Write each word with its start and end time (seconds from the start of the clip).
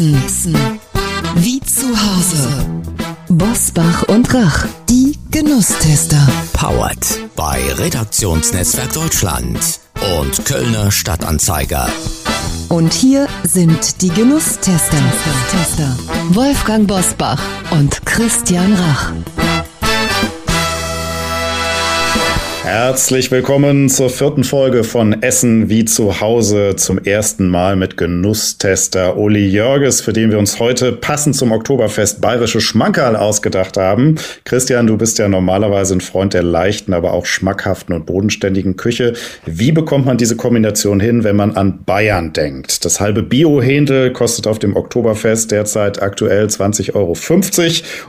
Essen. 0.00 0.24
Essen. 0.24 0.80
Wie 1.34 1.60
zu 1.60 1.86
Hause. 1.88 2.48
Bosbach 3.28 4.04
und 4.04 4.32
Rach, 4.32 4.66
die 4.88 5.18
Genusstester. 5.30 6.26
Powered 6.54 7.06
bei 7.36 7.60
Redaktionsnetzwerk 7.74 8.94
Deutschland 8.94 9.58
und 10.18 10.46
Kölner 10.46 10.90
Stadtanzeiger. 10.90 11.86
Und 12.70 12.94
hier 12.94 13.28
sind 13.42 14.00
die 14.00 14.08
Genusstester. 14.08 14.96
Wolfgang 16.30 16.88
Bosbach 16.88 17.42
und 17.70 18.06
Christian 18.06 18.72
Rach. 18.72 19.12
Herzlich 22.72 23.32
willkommen 23.32 23.88
zur 23.88 24.10
vierten 24.10 24.44
Folge 24.44 24.84
von 24.84 25.24
Essen 25.24 25.68
wie 25.68 25.84
zu 25.84 26.20
Hause 26.20 26.76
zum 26.76 26.98
ersten 26.98 27.48
Mal 27.48 27.74
mit 27.74 27.96
Genusstester 27.96 29.16
Uli 29.16 29.44
Jörges, 29.48 30.00
für 30.00 30.12
den 30.12 30.30
wir 30.30 30.38
uns 30.38 30.60
heute 30.60 30.92
passend 30.92 31.34
zum 31.34 31.50
Oktoberfest 31.50 32.20
bayerische 32.20 32.60
Schmankerl 32.60 33.16
ausgedacht 33.16 33.76
haben. 33.76 34.14
Christian, 34.44 34.86
du 34.86 34.96
bist 34.96 35.18
ja 35.18 35.28
normalerweise 35.28 35.94
ein 35.94 36.00
Freund 36.00 36.32
der 36.32 36.44
leichten, 36.44 36.92
aber 36.92 37.12
auch 37.12 37.26
schmackhaften 37.26 37.92
und 37.92 38.06
bodenständigen 38.06 38.76
Küche. 38.76 39.14
Wie 39.46 39.72
bekommt 39.72 40.06
man 40.06 40.16
diese 40.16 40.36
Kombination 40.36 41.00
hin, 41.00 41.24
wenn 41.24 41.34
man 41.34 41.56
an 41.56 41.82
Bayern 41.84 42.32
denkt? 42.32 42.84
Das 42.84 43.00
halbe 43.00 43.24
Bio-Händel 43.24 44.12
kostet 44.12 44.46
auf 44.46 44.60
dem 44.60 44.76
Oktoberfest 44.76 45.50
derzeit 45.50 46.00
aktuell 46.00 46.46
20,50 46.46 46.94
Euro 46.94 47.16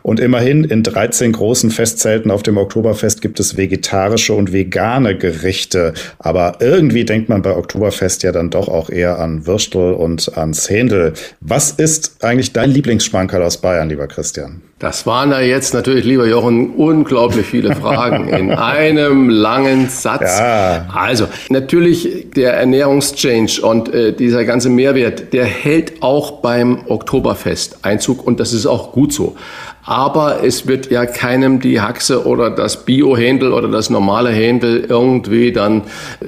und 0.04 0.20
immerhin 0.20 0.66
in 0.66 0.84
13 0.84 1.32
großen 1.32 1.72
Festzelten 1.72 2.30
auf 2.30 2.44
dem 2.44 2.58
Oktoberfest 2.58 3.24
gibt 3.24 3.40
es 3.40 3.58
vegetarische 3.58 4.36
und 4.36 4.51
vegane 4.54 5.18
Gerichte. 5.18 5.94
Aber 6.20 6.58
irgendwie 6.60 7.06
denkt 7.06 7.30
man 7.30 7.42
bei 7.42 7.56
Oktoberfest 7.56 8.24
ja 8.24 8.32
dann 8.32 8.50
doch 8.50 8.68
auch 8.68 8.90
eher 8.90 9.20
an 9.20 9.46
Würstel 9.46 9.94
und 9.94 10.38
ans 10.38 10.70
Händel. 10.70 11.14
Was 11.40 11.72
ist 11.72 12.24
eigentlich 12.24 12.54
dein 12.54 12.72
Lieblingsschmankerl 12.72 13.44
aus 13.44 13.58
Bayern, 13.58 13.90
lieber 13.90 14.08
Christian? 14.08 14.62
Das 14.82 15.06
waren 15.06 15.30
ja 15.30 15.40
jetzt 15.42 15.76
natürlich, 15.76 16.06
lieber 16.06 16.28
Jochen, 16.28 16.72
unglaublich 16.72 17.46
viele 17.46 17.76
Fragen 17.76 18.28
in 18.30 18.52
einem 18.52 19.30
langen 19.30 19.90
Satz. 19.90 20.40
Ja. 20.40 20.88
Also 20.92 21.28
natürlich 21.50 22.32
der 22.36 22.56
Ernährungschange 22.56 23.62
und 23.62 23.94
äh, 23.94 24.12
dieser 24.12 24.44
ganze 24.44 24.72
Mehrwert, 24.72 25.34
der 25.34 25.46
hält 25.46 26.02
auch 26.02 26.42
beim 26.42 26.80
Oktoberfest 26.88 27.78
Einzug 27.84 28.26
und 28.26 28.40
das 28.40 28.54
ist 28.54 28.66
auch 28.66 28.92
gut 28.92 29.14
so. 29.14 29.36
Aber 29.84 30.44
es 30.44 30.68
wird 30.68 30.92
ja 30.92 31.06
keinem 31.06 31.60
die 31.60 31.82
Haxe 31.82 32.26
oder 32.26 32.50
das 32.50 32.86
Bio-Händel 32.86 33.54
oder 33.54 33.68
das 33.68 33.90
normale 33.90 34.30
Händel 34.30 34.86
irgendwie 34.88 35.52
dann 35.52 35.84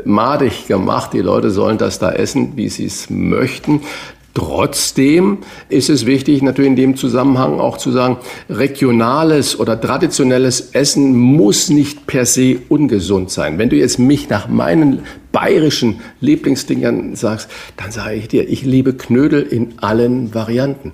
madig 0.05 0.67
gemacht. 0.67 1.13
Die 1.13 1.21
Leute 1.21 1.51
sollen 1.51 1.77
das 1.77 1.99
da 1.99 2.11
essen, 2.11 2.53
wie 2.55 2.69
sie 2.69 2.85
es 2.85 3.09
möchten. 3.09 3.81
Trotzdem 4.33 5.39
ist 5.69 5.89
es 5.89 6.07
wichtig, 6.07 6.41
natürlich 6.41 6.71
in 6.71 6.75
dem 6.75 6.95
Zusammenhang 6.95 7.59
auch 7.59 7.77
zu 7.77 7.91
sagen, 7.91 8.17
regionales 8.49 9.59
oder 9.59 9.79
traditionelles 9.79 10.71
Essen 10.71 11.15
muss 11.15 11.69
nicht 11.69 12.07
per 12.07 12.25
se 12.25 12.57
ungesund 12.67 13.29
sein. 13.29 13.59
Wenn 13.59 13.69
du 13.69 13.75
jetzt 13.75 13.99
mich 13.99 14.29
nach 14.29 14.47
meinen 14.47 15.03
bayerischen 15.31 16.01
Lieblingsdingern 16.19 17.15
sagst, 17.15 17.47
dann 17.77 17.91
sage 17.91 18.15
ich 18.15 18.27
dir, 18.27 18.49
ich 18.49 18.63
liebe 18.63 18.93
Knödel 18.93 19.43
in 19.43 19.75
allen 19.77 20.33
Varianten. 20.33 20.93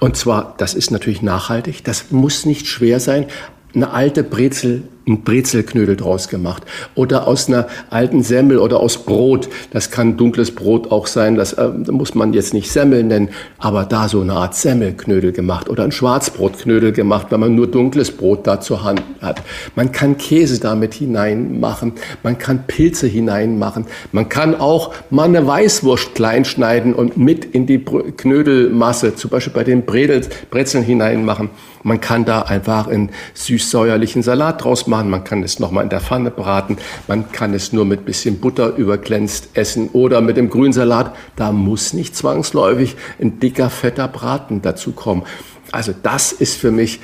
Und 0.00 0.16
zwar, 0.16 0.54
das 0.56 0.72
ist 0.72 0.90
natürlich 0.90 1.20
nachhaltig, 1.20 1.84
das 1.84 2.10
muss 2.10 2.46
nicht 2.46 2.66
schwer 2.68 3.00
sein. 3.00 3.26
Eine 3.74 3.90
alte 3.90 4.24
Brezel 4.24 4.84
ein 5.08 5.22
Brezelknödel 5.22 5.96
draus 5.96 6.28
gemacht. 6.28 6.62
Oder 6.94 7.26
aus 7.26 7.48
einer 7.48 7.66
alten 7.90 8.22
Semmel 8.22 8.58
oder 8.58 8.80
aus 8.80 8.98
Brot. 8.98 9.48
Das 9.72 9.90
kann 9.90 10.16
dunkles 10.16 10.54
Brot 10.54 10.92
auch 10.92 11.06
sein. 11.06 11.36
Das 11.36 11.54
äh, 11.54 11.68
muss 11.90 12.14
man 12.14 12.32
jetzt 12.32 12.54
nicht 12.54 12.70
Semmel 12.70 13.02
nennen. 13.04 13.30
Aber 13.58 13.84
da 13.84 14.08
so 14.08 14.20
eine 14.20 14.34
Art 14.34 14.54
Semmelknödel 14.54 15.32
gemacht. 15.32 15.68
Oder 15.68 15.84
ein 15.84 15.92
Schwarzbrotknödel 15.92 16.92
gemacht, 16.92 17.28
wenn 17.30 17.40
man 17.40 17.54
nur 17.54 17.66
dunkles 17.66 18.10
Brot 18.10 18.46
da 18.46 18.60
zur 18.60 18.84
Hand 18.84 19.02
hat. 19.20 19.42
Man 19.74 19.92
kann 19.92 20.18
Käse 20.18 20.60
damit 20.60 20.94
hineinmachen. 20.94 21.92
Man 22.22 22.38
kann 22.38 22.64
Pilze 22.66 23.06
hineinmachen. 23.06 23.86
Man 24.12 24.28
kann 24.28 24.54
auch 24.54 24.92
mal 25.10 25.24
eine 25.24 25.46
Weißwurst 25.46 26.14
klein 26.14 26.44
schneiden 26.44 26.94
und 26.94 27.16
mit 27.16 27.44
in 27.44 27.66
die 27.66 27.78
Knödelmasse, 27.78 29.14
zum 29.14 29.30
Beispiel 29.30 29.52
bei 29.52 29.64
den 29.64 29.84
Brezeln 29.84 30.82
hineinmachen. 30.82 31.50
Man 31.82 32.00
kann 32.00 32.24
da 32.24 32.42
einfach 32.42 32.88
einen 32.88 33.10
süß-säuerlichen 33.34 34.22
Salat 34.22 34.64
draus 34.64 34.86
machen 34.86 34.97
machen. 34.98 35.10
Man 35.10 35.24
kann 35.24 35.42
es 35.42 35.58
nochmal 35.58 35.84
in 35.84 35.90
der 35.90 36.00
Pfanne 36.00 36.30
braten. 36.30 36.76
Man 37.06 37.30
kann 37.30 37.54
es 37.54 37.72
nur 37.72 37.84
mit 37.84 38.04
bisschen 38.04 38.40
Butter 38.40 38.76
überglänzt 38.76 39.50
essen 39.54 39.88
oder 39.92 40.20
mit 40.20 40.36
dem 40.36 40.50
Grünsalat. 40.50 41.14
Da 41.36 41.52
muss 41.52 41.92
nicht 41.92 42.16
zwangsläufig 42.16 42.96
ein 43.20 43.38
dicker, 43.40 43.70
fetter 43.70 44.08
Braten 44.08 44.62
dazu 44.62 44.92
kommen. 44.92 45.22
Also 45.70 45.92
das 46.02 46.32
ist 46.32 46.56
für 46.56 46.70
mich 46.70 47.00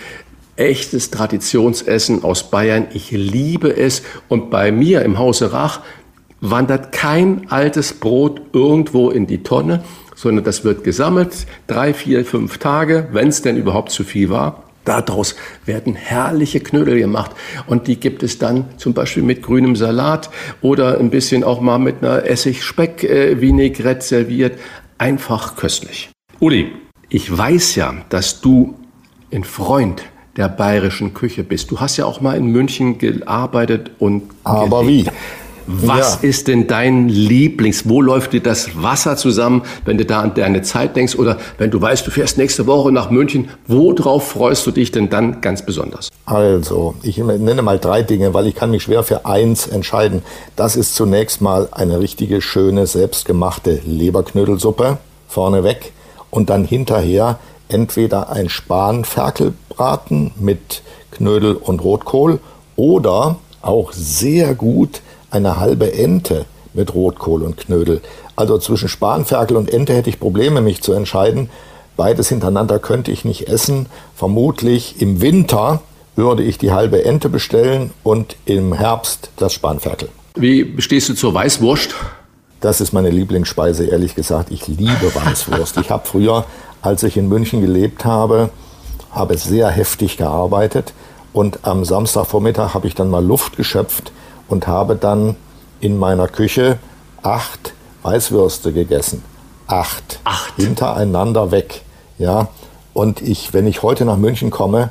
echtes 0.57 1.11
Traditionsessen 1.11 2.25
aus 2.25 2.51
Bayern. 2.51 2.87
Ich 2.93 3.11
liebe 3.11 3.77
es. 3.77 4.03
Und 4.29 4.51
bei 4.51 4.73
mir 4.73 5.03
im 5.03 5.19
Hause 5.19 5.53
Rach 5.53 5.81
wandert 6.41 6.93
kein 6.93 7.51
altes 7.51 7.95
Brot 7.95 8.41
irgendwo 8.53 9.11
in 9.11 9.27
die 9.27 9.43
Tonne, 9.43 9.83
sondern 10.15 10.45
das 10.45 10.65
wird 10.65 10.85
gesammelt, 10.85 11.47
drei, 11.67 11.95
vier, 11.95 12.25
fünf 12.25 12.59
Tage, 12.59 13.09
wenn 13.13 13.29
es 13.29 13.43
denn 13.43 13.57
überhaupt 13.57 13.91
zu 13.91 14.05
viel 14.05 14.29
war. 14.29 14.63
Daraus 14.85 15.35
werden 15.65 15.95
herrliche 15.95 16.61
Knödel 16.61 16.99
gemacht 16.99 17.33
und 17.67 17.87
die 17.87 17.99
gibt 17.99 18.23
es 18.23 18.39
dann 18.39 18.67
zum 18.77 18.93
Beispiel 18.93 19.23
mit 19.23 19.43
grünem 19.43 19.77
Salat 19.77 20.31
oder 20.61 20.99
ein 20.99 21.11
bisschen 21.11 21.43
auch 21.43 21.61
mal 21.61 21.79
mit 21.79 22.03
einer 22.03 22.25
Essig-Speck-Vinaigrette 22.27 24.05
serviert. 24.05 24.59
Einfach 24.99 25.57
köstlich. 25.57 26.11
Uli, 26.41 26.73
ich 27.09 27.37
weiß 27.37 27.77
ja, 27.77 27.95
dass 28.11 28.41
du 28.41 28.75
ein 29.33 29.45
Freund 29.45 30.03
der 30.37 30.49
bayerischen 30.49 31.15
Küche 31.15 31.45
bist. 31.45 31.71
Du 31.71 31.81
hast 31.81 31.97
ja 31.97 32.05
auch 32.05 32.21
mal 32.21 32.37
in 32.37 32.47
München 32.47 32.99
gearbeitet 32.99 33.93
und 33.99 34.25
Aber 34.43 34.83
gelebt. 34.83 35.07
wie? 35.07 35.44
Was 35.67 36.19
ja. 36.23 36.29
ist 36.29 36.49
denn 36.49 36.67
dein 36.67 37.09
Lieblings? 37.09 37.89
Wo 37.89 38.03
läuft 38.03 38.33
dir 38.33 38.43
das 38.43 38.83
Wasser 38.83 39.17
zusammen, 39.17 39.63
wenn 39.85 39.99
du 39.99 40.05
da 40.05 40.21
an 40.21 40.35
deine 40.35 40.63
Zeit 40.63 40.97
denkst? 40.97 41.17
Oder 41.17 41.39
wenn 41.59 41.71
du 41.71 41.81
weißt, 41.81 42.07
du 42.07 42.11
fährst 42.11 42.39
nächste 42.39 42.67
Woche 42.67 42.93
nach 42.93 43.11
München, 43.11 43.49
worauf 43.67 44.29
freust 44.29 44.67
du 44.67 44.71
dich 44.71 44.93
denn 44.93 45.11
dann 45.11 45.41
ganz 45.41 45.65
besonders? 45.65 46.11
Also, 46.27 46.95
ich 47.03 47.19
nenne 47.19 47.63
mal 47.63 47.79
drei 47.79 48.03
Dinge, 48.03 48.35
weil 48.35 48.47
ich 48.47 48.55
kann 48.55 48.71
mich 48.71 48.83
schwer 48.85 49.03
für 49.03 49.27
eins 49.27 49.67
entscheiden. 49.67 50.23
Das 50.57 50.77
ist 50.77 50.95
zunächst 50.95 51.41
mal 51.41 51.69
eine 51.73 52.01
richtige, 52.01 52.41
schöne, 52.41 52.87
selbstgemachte 52.87 53.81
Leberknödelsuppe 53.85 54.99
vorneweg 55.29 55.93
und 56.31 56.51
dann 56.51 56.65
hinterher 56.65 57.39
entweder 57.69 58.31
ein 58.31 58.49
Spanferkelbraten 58.49 60.33
mit 60.39 60.83
Knödel 61.11 61.55
und 61.55 61.83
Rotkohl 61.83 62.41
oder 62.77 63.37
auch 63.63 63.93
sehr 63.93 64.55
gut 64.55 65.01
eine 65.35 65.59
halbe 65.59 65.93
Ente 65.93 66.47
mit 66.73 66.95
Rotkohl 66.95 67.43
und 67.43 67.57
Knödel. 67.57 68.01
Also 68.37 68.59
zwischen 68.59 68.89
Spanferkel 68.89 69.57
und 69.57 69.73
Ente 69.73 69.93
hätte 69.93 70.11
ich 70.11 70.19
Probleme, 70.19 70.61
mich 70.61 70.83
zu 70.83 70.93
entscheiden. 70.93 71.51
Beides 71.97 72.29
hintereinander 72.29 72.79
könnte 72.79 73.11
ich 73.13 73.25
nicht 73.25 73.49
essen. 73.49 73.87
Vermutlich 74.15 75.01
im 75.01 75.21
Winter 75.21 75.83
würde 76.17 76.43
ich 76.43 76.59
die 76.59 76.73
halbe 76.73 77.05
Ente 77.05 77.29
bestellen 77.29 77.93
und 78.03 78.37
im 78.45 78.73
Herbst 78.73 79.31
das 79.37 79.53
Spanferkel. 79.53 80.09
Wie 80.37 80.75
stehst 80.79 81.09
du 81.09 81.15
zur 81.15 81.35
Weißwurst? 81.35 81.95
Das 82.61 82.81
ist 82.81 82.93
meine 82.93 83.11
Lieblingsspeise, 83.11 83.87
ehrlich 83.87 84.15
gesagt. 84.15 84.51
Ich 84.51 84.67
liebe 84.67 85.15
Weißwurst. 85.15 85.77
Ich 85.79 85.91
habe 85.91 86.07
früher, 86.07 86.45
als 86.83 87.03
ich 87.03 87.17
in 87.17 87.29
München 87.29 87.61
gelebt 87.61 88.05
habe, 88.05 88.51
habe 89.11 89.37
sehr 89.37 89.69
heftig 89.69 90.17
gearbeitet 90.17 90.93
und 91.33 91.61
am 91.63 91.85
Samstagvormittag 91.85 92.75
habe 92.75 92.87
ich 92.87 92.95
dann 92.95 93.11
mal 93.11 93.25
Luft 93.25 93.57
geschöpft 93.57 94.13
und 94.49 94.67
habe 94.67 94.97
dann 94.97 95.37
in 95.81 95.99
meiner 95.99 96.29
Küche 96.29 96.79
acht 97.23 97.75
Weißwürste 98.03 98.73
gegessen. 98.73 99.23
Acht. 99.67 100.21
Acht. 100.25 100.55
Hintereinander 100.57 101.51
weg. 101.51 101.83
Ja. 102.19 102.49
Und 102.93 103.23
ich, 103.23 103.53
wenn 103.53 103.67
ich 103.67 103.83
heute 103.83 104.05
nach 104.05 104.17
München 104.17 104.51
komme, 104.51 104.91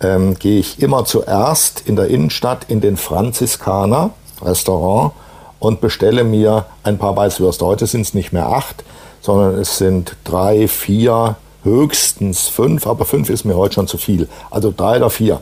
ähm, 0.00 0.34
gehe 0.38 0.60
ich 0.60 0.80
immer 0.80 1.04
zuerst 1.04 1.82
in 1.86 1.96
der 1.96 2.08
Innenstadt 2.08 2.66
in 2.68 2.80
den 2.80 2.96
Franziskaner 2.96 4.10
Restaurant 4.42 5.12
und 5.58 5.80
bestelle 5.80 6.24
mir 6.24 6.66
ein 6.82 6.98
paar 6.98 7.16
Weißwürste. 7.16 7.64
Heute 7.64 7.86
sind 7.86 8.02
es 8.02 8.14
nicht 8.14 8.32
mehr 8.32 8.48
acht, 8.48 8.84
sondern 9.20 9.54
es 9.58 9.78
sind 9.78 10.16
drei, 10.24 10.68
vier, 10.68 11.36
höchstens 11.62 12.48
fünf, 12.48 12.86
aber 12.86 13.06
fünf 13.06 13.30
ist 13.30 13.44
mir 13.44 13.56
heute 13.56 13.74
schon 13.74 13.88
zu 13.88 13.96
viel. 13.96 14.28
Also 14.50 14.72
drei 14.76 14.98
oder 14.98 15.10
vier. 15.10 15.40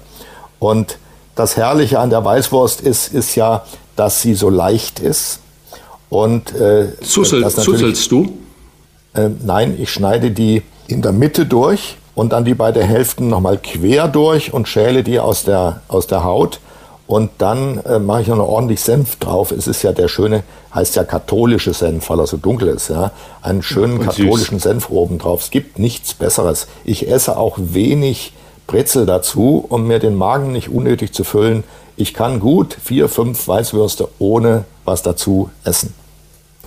Und 0.60 0.98
das 1.34 1.56
Herrliche 1.56 1.98
an 1.98 2.10
der 2.10 2.24
Weißwurst 2.24 2.80
ist, 2.80 3.12
ist 3.12 3.34
ja, 3.34 3.64
dass 3.96 4.22
sie 4.22 4.34
so 4.34 4.50
leicht 4.50 5.00
ist. 5.00 5.40
Und 6.08 6.54
äh, 6.54 6.98
Zussel, 7.00 7.48
zuselst 7.48 8.10
du? 8.10 8.38
Äh, 9.14 9.30
nein, 9.42 9.76
ich 9.78 9.90
schneide 9.90 10.30
die 10.30 10.62
in 10.86 11.00
der 11.00 11.12
Mitte 11.12 11.46
durch 11.46 11.96
und 12.14 12.32
dann 12.32 12.44
die 12.44 12.54
beiden 12.54 12.82
Hälften 12.82 13.28
nochmal 13.28 13.58
quer 13.58 14.08
durch 14.08 14.52
und 14.52 14.68
schäle 14.68 15.02
die 15.02 15.18
aus 15.18 15.44
der, 15.44 15.80
aus 15.88 16.06
der 16.06 16.24
Haut. 16.24 16.60
Und 17.06 17.30
dann 17.38 17.78
äh, 17.78 17.98
mache 17.98 18.22
ich 18.22 18.28
noch 18.28 18.38
ordentlich 18.38 18.80
Senf 18.80 19.16
drauf. 19.16 19.50
Es 19.50 19.66
ist 19.66 19.82
ja 19.82 19.92
der 19.92 20.08
schöne, 20.08 20.44
heißt 20.74 20.96
ja 20.96 21.04
katholische 21.04 21.74
Senf, 21.74 22.08
weil 22.08 22.20
er 22.20 22.26
so 22.26 22.36
dunkel 22.36 22.68
ist. 22.68 22.88
Ja? 22.88 23.10
Einen 23.42 23.62
schönen 23.62 23.98
Und 23.98 24.04
katholischen 24.04 24.58
süß. 24.58 24.62
Senf 24.62 24.90
oben 24.90 25.18
drauf. 25.18 25.42
Es 25.42 25.50
gibt 25.50 25.78
nichts 25.78 26.14
Besseres. 26.14 26.68
Ich 26.84 27.10
esse 27.10 27.36
auch 27.36 27.58
wenig 27.58 28.32
Brezel 28.72 29.04
dazu, 29.04 29.66
um 29.68 29.86
mir 29.86 29.98
den 29.98 30.16
Magen 30.16 30.50
nicht 30.50 30.70
unnötig 30.70 31.12
zu 31.12 31.24
füllen. 31.24 31.62
Ich 31.96 32.14
kann 32.14 32.40
gut 32.40 32.74
vier, 32.82 33.10
fünf 33.10 33.46
Weißwürste 33.46 34.08
ohne 34.18 34.64
was 34.86 35.02
dazu 35.02 35.50
essen. 35.62 35.92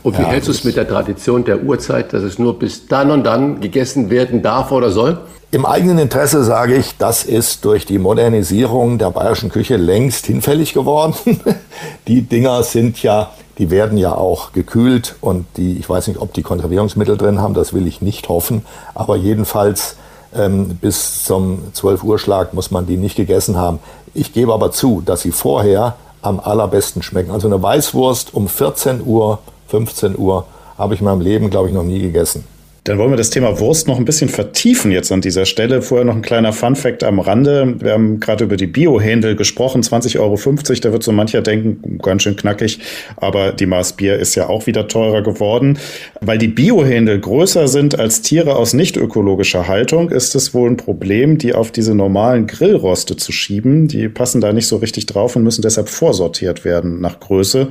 Und 0.03 0.15
wie 0.19 0.21
ja, 0.21 0.27
hältst 0.27 0.47
du 0.47 0.51
es 0.51 0.63
mit 0.63 0.75
der 0.75 0.87
Tradition 0.87 1.43
der 1.43 1.63
Uhrzeit, 1.63 2.13
dass 2.13 2.21
es 2.21 2.37
nur 2.37 2.59
bis 2.59 2.85
dann 2.85 3.09
und 3.09 3.23
dann 3.23 3.59
gegessen 3.59 4.11
werden 4.11 4.43
darf 4.43 4.71
oder 4.71 4.91
soll? 4.91 5.17
Im 5.49 5.65
eigenen 5.65 5.97
Interesse 5.97 6.43
sage 6.43 6.75
ich, 6.75 6.95
das 6.99 7.23
ist 7.23 7.65
durch 7.65 7.87
die 7.87 7.97
Modernisierung 7.97 8.99
der 8.99 9.09
bayerischen 9.09 9.49
Küche 9.49 9.77
längst 9.77 10.27
hinfällig 10.27 10.75
geworden. 10.75 11.15
die 12.07 12.21
Dinger 12.21 12.61
sind 12.61 13.01
ja, 13.01 13.31
die 13.57 13.71
werden 13.71 13.97
ja 13.97 14.13
auch 14.13 14.51
gekühlt 14.51 15.15
und 15.21 15.47
die, 15.57 15.79
ich 15.79 15.89
weiß 15.89 16.07
nicht, 16.07 16.19
ob 16.19 16.33
die 16.33 16.43
Konservierungsmittel 16.43 17.17
drin 17.17 17.41
haben, 17.41 17.55
das 17.55 17.73
will 17.73 17.87
ich 17.87 18.01
nicht 18.01 18.29
hoffen, 18.29 18.63
aber 18.93 19.15
jedenfalls 19.15 19.95
ähm, 20.35 20.77
bis 20.81 21.23
zum 21.23 21.73
12 21.73 22.03
Uhr 22.03 22.19
Schlag 22.19 22.53
muss 22.53 22.71
man 22.71 22.85
die 22.85 22.97
nicht 22.97 23.15
gegessen 23.15 23.57
haben. 23.57 23.79
Ich 24.13 24.33
gebe 24.33 24.53
aber 24.53 24.71
zu, 24.71 25.01
dass 25.05 25.21
sie 25.21 25.31
vorher 25.31 25.95
am 26.21 26.39
allerbesten 26.39 27.03
schmecken. 27.03 27.31
Also 27.31 27.47
eine 27.47 27.61
Weißwurst 27.61 28.33
um 28.33 28.47
14 28.47 29.05
Uhr, 29.05 29.39
15 29.67 30.17
Uhr 30.17 30.45
habe 30.77 30.93
ich 30.93 30.99
in 30.99 31.05
meinem 31.05 31.21
Leben, 31.21 31.49
glaube 31.49 31.69
ich, 31.69 31.73
noch 31.73 31.83
nie 31.83 31.99
gegessen. 32.01 32.45
Dann 32.85 32.99
wollen 32.99 33.09
wir 33.09 33.17
das 33.17 33.31
Thema 33.31 33.59
Wurst 33.59 33.87
noch 33.87 33.97
ein 33.97 34.05
bisschen 34.05 34.29
vertiefen 34.29 34.91
jetzt 34.91 35.11
an 35.11 35.19
dieser 35.19 35.45
Stelle. 35.45 35.81
Vorher 35.81 36.05
noch 36.05 36.15
ein 36.15 36.21
kleiner 36.21 36.53
Fun-Fact 36.53 37.03
am 37.03 37.19
Rande. 37.19 37.73
Wir 37.79 37.93
haben 37.93 38.19
gerade 38.19 38.43
über 38.43 38.57
die 38.57 38.67
Bio-Händel 38.67 39.35
gesprochen, 39.35 39.81
20,50 39.81 40.19
Euro. 40.19 40.35
Da 40.81 40.91
wird 40.91 41.01
so 41.01 41.11
mancher 41.11 41.41
denken, 41.41 41.97
ganz 41.97 42.21
schön 42.21 42.35
knackig. 42.35 42.77
Aber 43.17 43.53
die 43.53 43.65
Maß 43.65 43.93
Bier 43.93 44.17
ist 44.19 44.35
ja 44.35 44.49
auch 44.49 44.67
wieder 44.67 44.87
teurer 44.87 45.23
geworden. 45.23 45.79
Weil 46.21 46.37
die 46.37 46.47
Bio-Händel 46.47 47.19
größer 47.19 47.67
sind 47.67 47.97
als 47.97 48.21
Tiere 48.21 48.55
aus 48.55 48.75
nicht 48.75 48.97
ökologischer 48.97 49.67
Haltung, 49.67 50.11
ist 50.11 50.35
es 50.35 50.53
wohl 50.53 50.69
ein 50.69 50.77
Problem, 50.77 51.39
die 51.39 51.55
auf 51.55 51.71
diese 51.71 51.95
normalen 51.95 52.45
Grillroste 52.45 53.17
zu 53.17 53.31
schieben. 53.31 53.87
Die 53.87 54.09
passen 54.09 54.41
da 54.41 54.53
nicht 54.53 54.67
so 54.67 54.77
richtig 54.77 55.07
drauf 55.07 55.35
und 55.35 55.41
müssen 55.41 55.63
deshalb 55.63 55.89
vorsortiert 55.89 56.63
werden 56.65 57.01
nach 57.01 57.19
Größe 57.19 57.67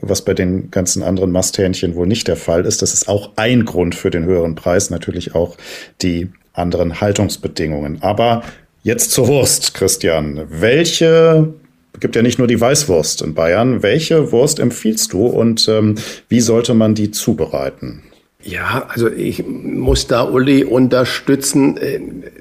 was 0.00 0.22
bei 0.22 0.34
den 0.34 0.70
ganzen 0.70 1.02
anderen 1.02 1.32
Masthähnchen 1.32 1.94
wohl 1.94 2.06
nicht 2.06 2.28
der 2.28 2.36
Fall 2.36 2.66
ist. 2.66 2.82
Das 2.82 2.94
ist 2.94 3.08
auch 3.08 3.32
ein 3.36 3.64
Grund 3.64 3.94
für 3.94 4.10
den 4.10 4.24
höheren 4.24 4.54
Preis, 4.54 4.90
natürlich 4.90 5.34
auch 5.34 5.56
die 6.02 6.30
anderen 6.52 7.00
Haltungsbedingungen. 7.00 8.02
Aber 8.02 8.42
jetzt 8.82 9.10
zur 9.10 9.28
Wurst, 9.28 9.74
Christian. 9.74 10.42
Welche 10.48 11.54
gibt 12.00 12.16
ja 12.16 12.22
nicht 12.22 12.38
nur 12.38 12.48
die 12.48 12.60
Weißwurst 12.60 13.22
in 13.22 13.34
Bayern. 13.34 13.82
Welche 13.82 14.32
Wurst 14.32 14.58
empfiehlst 14.58 15.12
du 15.12 15.26
und 15.26 15.68
ähm, 15.68 15.96
wie 16.28 16.40
sollte 16.40 16.74
man 16.74 16.94
die 16.94 17.10
zubereiten? 17.10 18.02
Ja, 18.46 18.88
also 18.90 19.08
ich 19.08 19.42
muss 19.46 20.06
da 20.06 20.22
Uli 20.22 20.64
unterstützen. 20.64 21.78
Äh, 21.78 22.00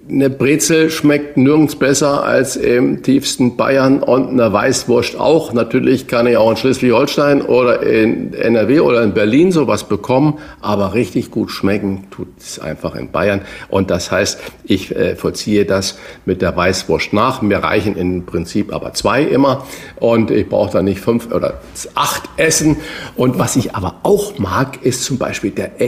eine 0.10 0.30
Brezel 0.30 0.90
schmeckt 0.90 1.38
nirgends 1.38 1.78
besser 1.78 2.26
als 2.26 2.58
im 2.58 3.04
tiefsten 3.04 3.56
Bayern 3.56 4.04
und 4.04 4.28
eine 4.28 4.52
Weißwurst 4.52 5.18
auch. 5.18 5.54
Natürlich 5.54 6.08
kann 6.08 6.28
ich 6.28 6.36
auch 6.36 6.52
in 6.52 6.58
Schleswig-Holstein 6.58 7.42
oder 7.42 7.84
in 7.84 8.34
NRW 8.34 8.82
oder 8.82 9.02
in 9.02 9.14
Berlin 9.14 9.54
sowas 9.54 9.86
bekommen, 9.86 10.40
aber 10.60 10.94
richtig 10.94 11.32
gut 11.32 11.52
schmecken 11.52 12.04
tut 12.12 12.28
es 12.38 12.60
einfach 12.60 12.96
in 12.96 13.12
Bayern. 13.12 13.40
Und 13.70 13.90
das 13.90 14.12
heißt, 14.12 14.42
ich 14.66 14.94
äh, 14.94 15.16
vollziehe 15.16 15.64
das 15.64 15.98
mit 16.26 16.42
der 16.42 16.54
Weißwurst 16.54 17.14
nach. 17.14 17.42
Mir 17.42 17.60
reichen 17.60 17.96
im 17.96 18.26
Prinzip 18.26 18.74
aber 18.74 18.92
zwei 18.92 19.24
immer 19.24 19.66
und 20.02 20.32
ich 20.32 20.50
brauche 20.50 20.74
da 20.74 20.82
nicht 20.82 21.00
fünf 21.00 21.32
oder 21.32 21.62
acht 21.96 22.24
essen. 22.36 22.76
Und 23.16 23.40
was 23.40 23.56
ich 23.56 23.74
aber 23.74 24.02
auch 24.04 24.38
mag, 24.38 24.84
ist 24.84 25.06
zum 25.06 25.18
Beispiel 25.18 25.52
der 25.52 25.80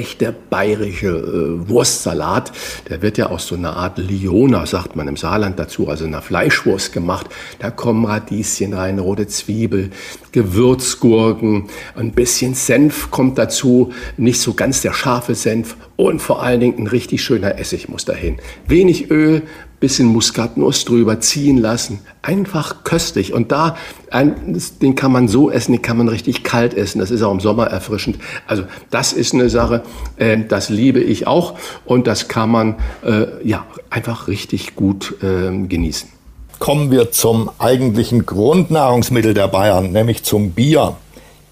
bayerische 0.49 1.07
äh, 1.07 1.69
Wurstsalat. 1.69 2.51
Der 2.89 3.01
wird 3.01 3.17
ja 3.17 3.27
aus 3.27 3.47
so 3.47 3.55
einer 3.55 3.75
Art 3.75 3.97
Liona, 3.97 4.65
sagt 4.65 4.95
man 4.95 5.07
im 5.07 5.17
Saarland 5.17 5.59
dazu, 5.59 5.89
also 5.89 6.05
einer 6.05 6.21
Fleischwurst 6.21 6.93
gemacht. 6.93 7.27
Da 7.59 7.71
kommen 7.71 8.05
Radieschen 8.05 8.73
rein, 8.73 8.99
rote 8.99 9.27
Zwiebel, 9.27 9.89
Gewürzgurken, 10.31 11.65
ein 11.95 12.11
bisschen 12.11 12.53
Senf 12.53 13.09
kommt 13.11 13.37
dazu, 13.37 13.91
nicht 14.17 14.39
so 14.39 14.53
ganz 14.53 14.81
der 14.81 14.93
scharfe 14.93 15.35
Senf 15.35 15.77
und 15.95 16.21
vor 16.21 16.43
allen 16.43 16.59
Dingen 16.59 16.79
ein 16.79 16.87
richtig 16.87 17.23
schöner 17.23 17.57
Essig 17.57 17.89
muss 17.89 18.05
dahin. 18.05 18.37
Wenig 18.67 19.09
Öl, 19.09 19.43
bisschen 19.85 20.07
Muskatnuss 20.07 20.83
drüber 20.83 21.19
ziehen 21.19 21.59
lassen. 21.59 21.99
Einfach 22.23 22.83
köstlich. 22.83 23.33
Und 23.33 23.51
da, 23.51 23.77
ein, 24.09 24.59
den 24.81 24.95
kann 24.95 25.11
man 25.11 25.27
so 25.27 25.51
essen, 25.51 25.73
den 25.73 25.83
kann 25.83 25.97
man 25.97 26.07
richtig 26.07 26.43
kalt 26.43 26.73
essen. 26.73 26.97
Das 26.97 27.11
ist 27.11 27.21
auch 27.21 27.31
im 27.31 27.39
Sommer 27.39 27.67
erfrischend. 27.67 28.17
Also 28.47 28.63
das 28.89 29.13
ist 29.13 29.35
eine 29.35 29.47
Sache, 29.47 29.83
äh, 30.17 30.39
das 30.49 30.69
liebe 30.69 30.99
ich 31.01 31.27
auch. 31.27 31.53
Und 31.85 32.07
das 32.07 32.27
kann 32.27 32.49
man 32.49 32.75
äh, 33.05 33.47
ja 33.47 33.67
einfach 33.91 34.27
richtig 34.27 34.75
gut 34.75 35.17
äh, 35.21 35.55
genießen. 35.67 36.09
Kommen 36.57 36.89
wir 36.89 37.11
zum 37.11 37.51
eigentlichen 37.59 38.25
Grundnahrungsmittel 38.25 39.35
der 39.35 39.47
Bayern, 39.49 39.91
nämlich 39.91 40.23
zum 40.23 40.53
Bier. 40.53 40.97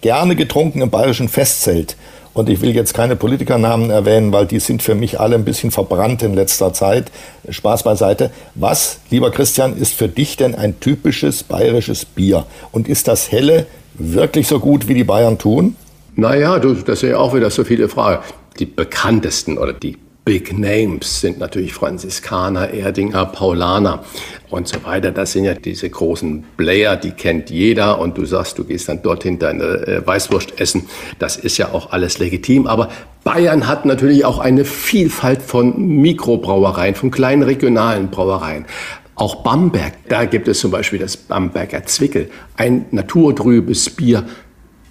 Gerne 0.01 0.35
getrunken 0.35 0.81
im 0.81 0.89
bayerischen 0.89 1.29
Festzelt. 1.29 1.97
Und 2.33 2.49
ich 2.49 2.61
will 2.61 2.75
jetzt 2.75 2.93
keine 2.93 3.15
Politikernamen 3.15 3.91
erwähnen, 3.91 4.31
weil 4.33 4.47
die 4.47 4.59
sind 4.59 4.81
für 4.81 4.95
mich 4.95 5.19
alle 5.19 5.35
ein 5.35 5.45
bisschen 5.45 5.69
verbrannt 5.71 6.23
in 6.23 6.33
letzter 6.33 6.73
Zeit. 6.73 7.11
Spaß 7.47 7.83
beiseite. 7.83 8.31
Was, 8.55 8.99
lieber 9.11 9.29
Christian, 9.29 9.77
ist 9.77 9.93
für 9.93 10.07
dich 10.07 10.35
denn 10.35 10.55
ein 10.55 10.79
typisches 10.79 11.43
bayerisches 11.43 12.05
Bier? 12.05 12.45
Und 12.71 12.87
ist 12.87 13.07
das 13.07 13.31
helle 13.31 13.67
wirklich 13.93 14.47
so 14.47 14.59
gut, 14.59 14.87
wie 14.87 14.95
die 14.95 15.03
Bayern 15.03 15.37
tun? 15.37 15.75
Naja, 16.15 16.59
du, 16.59 16.73
das 16.73 17.01
sind 17.01 17.11
ja 17.11 17.17
auch 17.17 17.35
wieder 17.35 17.49
so 17.51 17.63
viele 17.63 17.87
Fragen. 17.87 18.23
Die 18.59 18.65
bekanntesten 18.65 19.57
oder 19.57 19.73
die 19.73 19.97
Big 20.25 20.57
Names 20.57 21.19
sind 21.19 21.39
natürlich 21.39 21.73
Franziskaner, 21.73 22.69
Erdinger, 22.69 23.25
Paulaner 23.25 24.05
und 24.49 24.69
so 24.69 24.81
weiter. 24.85 25.11
Das 25.11 25.33
sind 25.33 25.43
ja 25.43 25.53
diese 25.53 25.89
großen 25.89 26.45
Player, 26.55 26.95
die 26.95 27.11
kennt 27.11 27.49
jeder 27.49 27.99
und 27.99 28.17
du 28.17 28.23
sagst, 28.23 28.57
du 28.57 28.63
gehst 28.63 28.87
dann 28.87 29.01
dorthin 29.01 29.37
deine 29.37 29.63
äh, 29.63 30.07
Weißwurst 30.07 30.61
essen. 30.61 30.87
Das 31.19 31.35
ist 31.35 31.57
ja 31.57 31.73
auch 31.73 31.91
alles 31.91 32.19
legitim. 32.19 32.67
Aber 32.67 32.89
Bayern 33.25 33.67
hat 33.67 33.85
natürlich 33.85 34.23
auch 34.23 34.39
eine 34.39 34.63
Vielfalt 34.63 35.41
von 35.41 35.77
Mikrobrauereien, 35.77 36.95
von 36.95 37.11
kleinen 37.11 37.43
regionalen 37.43 38.09
Brauereien. 38.09 38.65
Auch 39.15 39.43
Bamberg, 39.43 39.93
da 40.07 40.23
gibt 40.23 40.47
es 40.47 40.59
zum 40.59 40.71
Beispiel 40.71 40.99
das 40.99 41.17
Bamberger 41.17 41.83
Zwickel, 41.85 42.31
ein 42.55 42.85
naturtrübes 42.91 43.89
Bier 43.89 44.23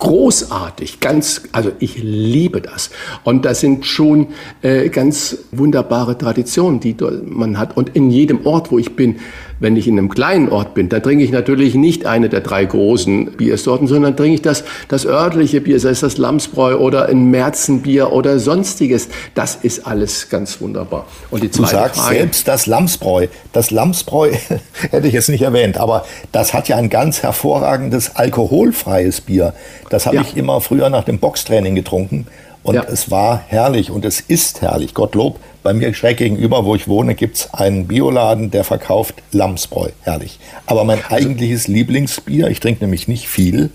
großartig, 0.02 0.98
ganz, 0.98 1.42
also 1.52 1.70
ich 1.78 2.02
liebe 2.02 2.60
das. 2.60 2.90
Und 3.22 3.44
das 3.44 3.60
sind 3.60 3.86
schon 3.86 4.28
äh, 4.60 4.88
ganz 4.88 5.38
wunderbare 5.52 6.18
Traditionen, 6.18 6.80
die 6.80 6.96
man 7.24 7.56
hat. 7.56 7.76
Und 7.76 7.94
in 7.94 8.10
jedem 8.10 8.44
Ort, 8.44 8.72
wo 8.72 8.80
ich 8.80 8.96
bin, 8.96 9.20
wenn 9.62 9.76
ich 9.76 9.86
in 9.86 9.96
einem 9.96 10.08
kleinen 10.08 10.48
Ort 10.48 10.74
bin, 10.74 10.88
dann 10.88 11.04
trinke 11.04 11.22
ich 11.22 11.30
natürlich 11.30 11.76
nicht 11.76 12.04
eine 12.04 12.28
der 12.28 12.40
drei 12.40 12.64
großen 12.64 13.32
Biersorten, 13.36 13.86
sondern 13.86 14.16
trinke 14.16 14.34
ich 14.34 14.42
das, 14.42 14.64
das 14.88 15.06
örtliche 15.06 15.60
Bier, 15.60 15.78
sei 15.78 15.90
es 15.90 16.00
das 16.00 16.18
Lamsbräu 16.18 16.78
oder 16.78 17.06
ein 17.06 17.30
Märzenbier 17.30 18.12
oder 18.12 18.40
sonstiges. 18.40 19.08
Das 19.36 19.54
ist 19.54 19.86
alles 19.86 20.28
ganz 20.28 20.60
wunderbar. 20.60 21.06
Und 21.30 21.44
die 21.44 21.50
zweite 21.50 21.70
du 21.70 21.78
sagst 21.78 22.00
Frage, 22.00 22.16
selbst 22.16 22.48
das 22.48 22.66
Lamsbräu. 22.66 23.28
Das 23.52 23.70
Lamsbräu 23.70 24.32
hätte 24.90 25.06
ich 25.06 25.14
jetzt 25.14 25.28
nicht 25.28 25.42
erwähnt, 25.42 25.78
aber 25.78 26.04
das 26.32 26.52
hat 26.54 26.68
ja 26.68 26.76
ein 26.76 26.90
ganz 26.90 27.22
hervorragendes 27.22 28.16
alkoholfreies 28.16 29.20
Bier. 29.20 29.54
Das 29.92 30.06
habe 30.06 30.16
ja. 30.16 30.22
ich 30.22 30.38
immer 30.38 30.62
früher 30.62 30.88
nach 30.88 31.04
dem 31.04 31.18
Boxtraining 31.18 31.74
getrunken. 31.74 32.26
Und 32.62 32.76
ja. 32.76 32.84
es 32.84 33.10
war 33.10 33.42
herrlich 33.46 33.90
und 33.90 34.06
es 34.06 34.20
ist 34.20 34.62
herrlich. 34.62 34.94
Gottlob, 34.94 35.38
bei 35.62 35.74
mir 35.74 35.92
schräg 35.92 36.16
gegenüber, 36.16 36.64
wo 36.64 36.74
ich 36.74 36.88
wohne, 36.88 37.14
gibt 37.14 37.36
es 37.36 37.52
einen 37.52 37.88
Bioladen, 37.88 38.50
der 38.50 38.64
verkauft 38.64 39.16
Lamsbräu. 39.32 39.90
Herrlich. 40.00 40.38
Aber 40.64 40.84
mein 40.84 41.02
also 41.04 41.16
eigentliches 41.16 41.68
Lieblingsbier, 41.68 42.48
ich 42.48 42.60
trinke 42.60 42.84
nämlich 42.84 43.06
nicht 43.06 43.28
viel, 43.28 43.70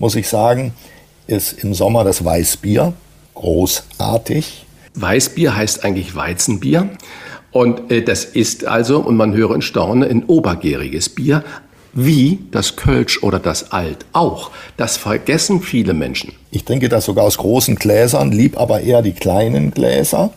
muss 0.00 0.16
ich 0.16 0.28
sagen, 0.28 0.72
ist 1.28 1.62
im 1.62 1.72
Sommer 1.72 2.02
das 2.02 2.24
Weißbier. 2.24 2.92
Großartig. 3.34 4.66
Weißbier 4.94 5.54
heißt 5.54 5.84
eigentlich 5.84 6.16
Weizenbier. 6.16 6.90
Und 7.52 7.92
äh, 7.92 8.02
das 8.02 8.24
ist 8.24 8.66
also, 8.66 8.98
und 8.98 9.16
man 9.16 9.34
höre 9.34 9.54
in 9.54 9.62
Staune, 9.62 10.06
ein 10.06 10.24
obergäriges 10.24 11.10
Bier, 11.10 11.44
wie 11.92 12.38
das 12.50 12.76
Kölsch 12.76 13.22
oder 13.22 13.38
das 13.38 13.72
Alt 13.72 14.04
auch. 14.12 14.50
Das 14.76 14.96
vergessen 14.96 15.60
viele 15.60 15.94
Menschen. 15.94 16.32
Ich 16.50 16.64
trinke 16.64 16.88
das 16.88 17.04
sogar 17.04 17.24
aus 17.24 17.38
großen 17.38 17.76
Gläsern, 17.76 18.32
lieb 18.32 18.58
aber 18.58 18.80
eher 18.80 19.02
die 19.02 19.12
kleinen 19.12 19.70
Gläser. 19.70 20.30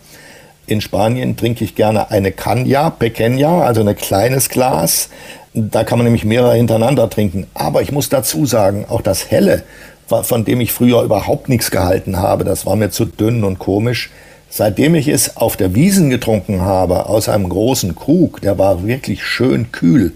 In 0.65 0.81
Spanien 0.81 1.35
trinke 1.35 1.63
ich 1.63 1.75
gerne 1.75 2.09
eine 2.11 2.31
Canya, 2.31 2.89
Pequeña, 2.89 3.63
also 3.63 3.81
ein 3.81 3.95
kleines 3.95 4.49
Glas. 4.49 5.09
Da 5.53 5.83
kann 5.83 5.99
man 5.99 6.05
nämlich 6.05 6.25
mehrere 6.25 6.55
hintereinander 6.55 7.09
trinken. 7.09 7.47
Aber 7.53 7.81
ich 7.81 7.91
muss 7.91 8.09
dazu 8.09 8.45
sagen, 8.45 8.85
auch 8.89 9.01
das 9.01 9.29
Helle, 9.29 9.63
von 10.07 10.45
dem 10.45 10.61
ich 10.61 10.71
früher 10.71 11.01
überhaupt 11.03 11.49
nichts 11.49 11.69
gehalten 11.69 12.17
habe, 12.17 12.43
das 12.43 12.65
war 12.65 12.75
mir 12.75 12.91
zu 12.91 13.05
dünn 13.05 13.43
und 13.43 13.59
komisch. 13.59 14.09
Seitdem 14.49 14.95
ich 14.95 15.07
es 15.07 15.35
auf 15.35 15.57
der 15.57 15.73
Wiesen 15.75 16.09
getrunken 16.09 16.61
habe, 16.61 17.07
aus 17.07 17.27
einem 17.27 17.49
großen 17.49 17.95
Krug, 17.95 18.39
der 18.41 18.57
war 18.59 18.85
wirklich 18.85 19.23
schön 19.23 19.71
kühl, 19.71 20.13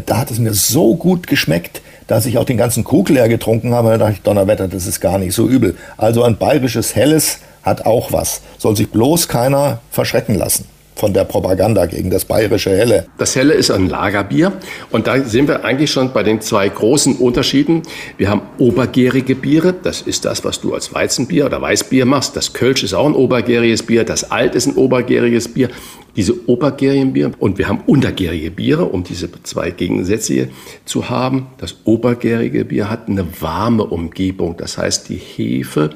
da 0.00 0.18
hat 0.18 0.30
es 0.30 0.38
mir 0.38 0.54
so 0.54 0.94
gut 0.96 1.26
geschmeckt, 1.26 1.82
dass 2.06 2.26
ich 2.26 2.38
auch 2.38 2.44
den 2.44 2.56
ganzen 2.56 2.84
Krug 2.84 3.08
leer 3.08 3.28
getrunken 3.28 3.74
habe. 3.74 3.90
Da 3.90 3.98
dachte 3.98 4.14
ich, 4.14 4.22
Donnerwetter, 4.22 4.68
das 4.68 4.86
ist 4.86 5.00
gar 5.00 5.18
nicht 5.18 5.34
so 5.34 5.48
übel. 5.48 5.76
Also 5.96 6.22
ein 6.22 6.36
bayerisches 6.36 6.94
Helles 6.94 7.38
hat 7.62 7.86
auch 7.86 8.12
was. 8.12 8.42
Soll 8.58 8.76
sich 8.76 8.90
bloß 8.90 9.28
keiner 9.28 9.80
verschrecken 9.90 10.34
lassen 10.34 10.66
von 10.94 11.12
der 11.12 11.24
Propaganda 11.24 11.86
gegen 11.86 12.10
das 12.10 12.24
bayerische 12.24 12.70
Helle. 12.70 13.06
Das 13.18 13.34
Helle 13.34 13.54
ist 13.54 13.70
ein 13.70 13.88
Lagerbier 13.88 14.52
und 14.90 15.06
da 15.06 15.22
sind 15.24 15.48
wir 15.48 15.64
eigentlich 15.64 15.90
schon 15.90 16.12
bei 16.12 16.22
den 16.22 16.40
zwei 16.40 16.68
großen 16.68 17.16
Unterschieden. 17.16 17.82
Wir 18.18 18.30
haben 18.30 18.42
obergärige 18.58 19.34
Biere, 19.34 19.72
das 19.72 20.02
ist 20.02 20.24
das, 20.24 20.44
was 20.44 20.60
du 20.60 20.74
als 20.74 20.94
Weizenbier 20.94 21.46
oder 21.46 21.60
Weißbier 21.60 22.06
machst. 22.06 22.36
Das 22.36 22.52
Kölsch 22.52 22.82
ist 22.82 22.94
auch 22.94 23.06
ein 23.06 23.14
obergäriges 23.14 23.82
Bier, 23.82 24.04
das 24.04 24.30
Alt 24.30 24.54
ist 24.54 24.66
ein 24.66 24.74
obergäriges 24.74 25.48
Bier. 25.48 25.70
Diese 26.14 26.46
obergärigen 26.46 27.14
Biere 27.14 27.32
und 27.38 27.56
wir 27.56 27.68
haben 27.68 27.80
untergärige 27.86 28.50
Biere, 28.50 28.84
um 28.84 29.02
diese 29.02 29.30
zwei 29.44 29.70
Gegensätze 29.70 30.34
hier 30.34 30.48
zu 30.84 31.08
haben. 31.08 31.46
Das 31.56 31.76
obergärige 31.84 32.66
Bier 32.66 32.90
hat 32.90 33.08
eine 33.08 33.26
warme 33.40 33.84
Umgebung, 33.84 34.56
das 34.58 34.76
heißt, 34.76 35.08
die 35.08 35.16
Hefe 35.16 35.90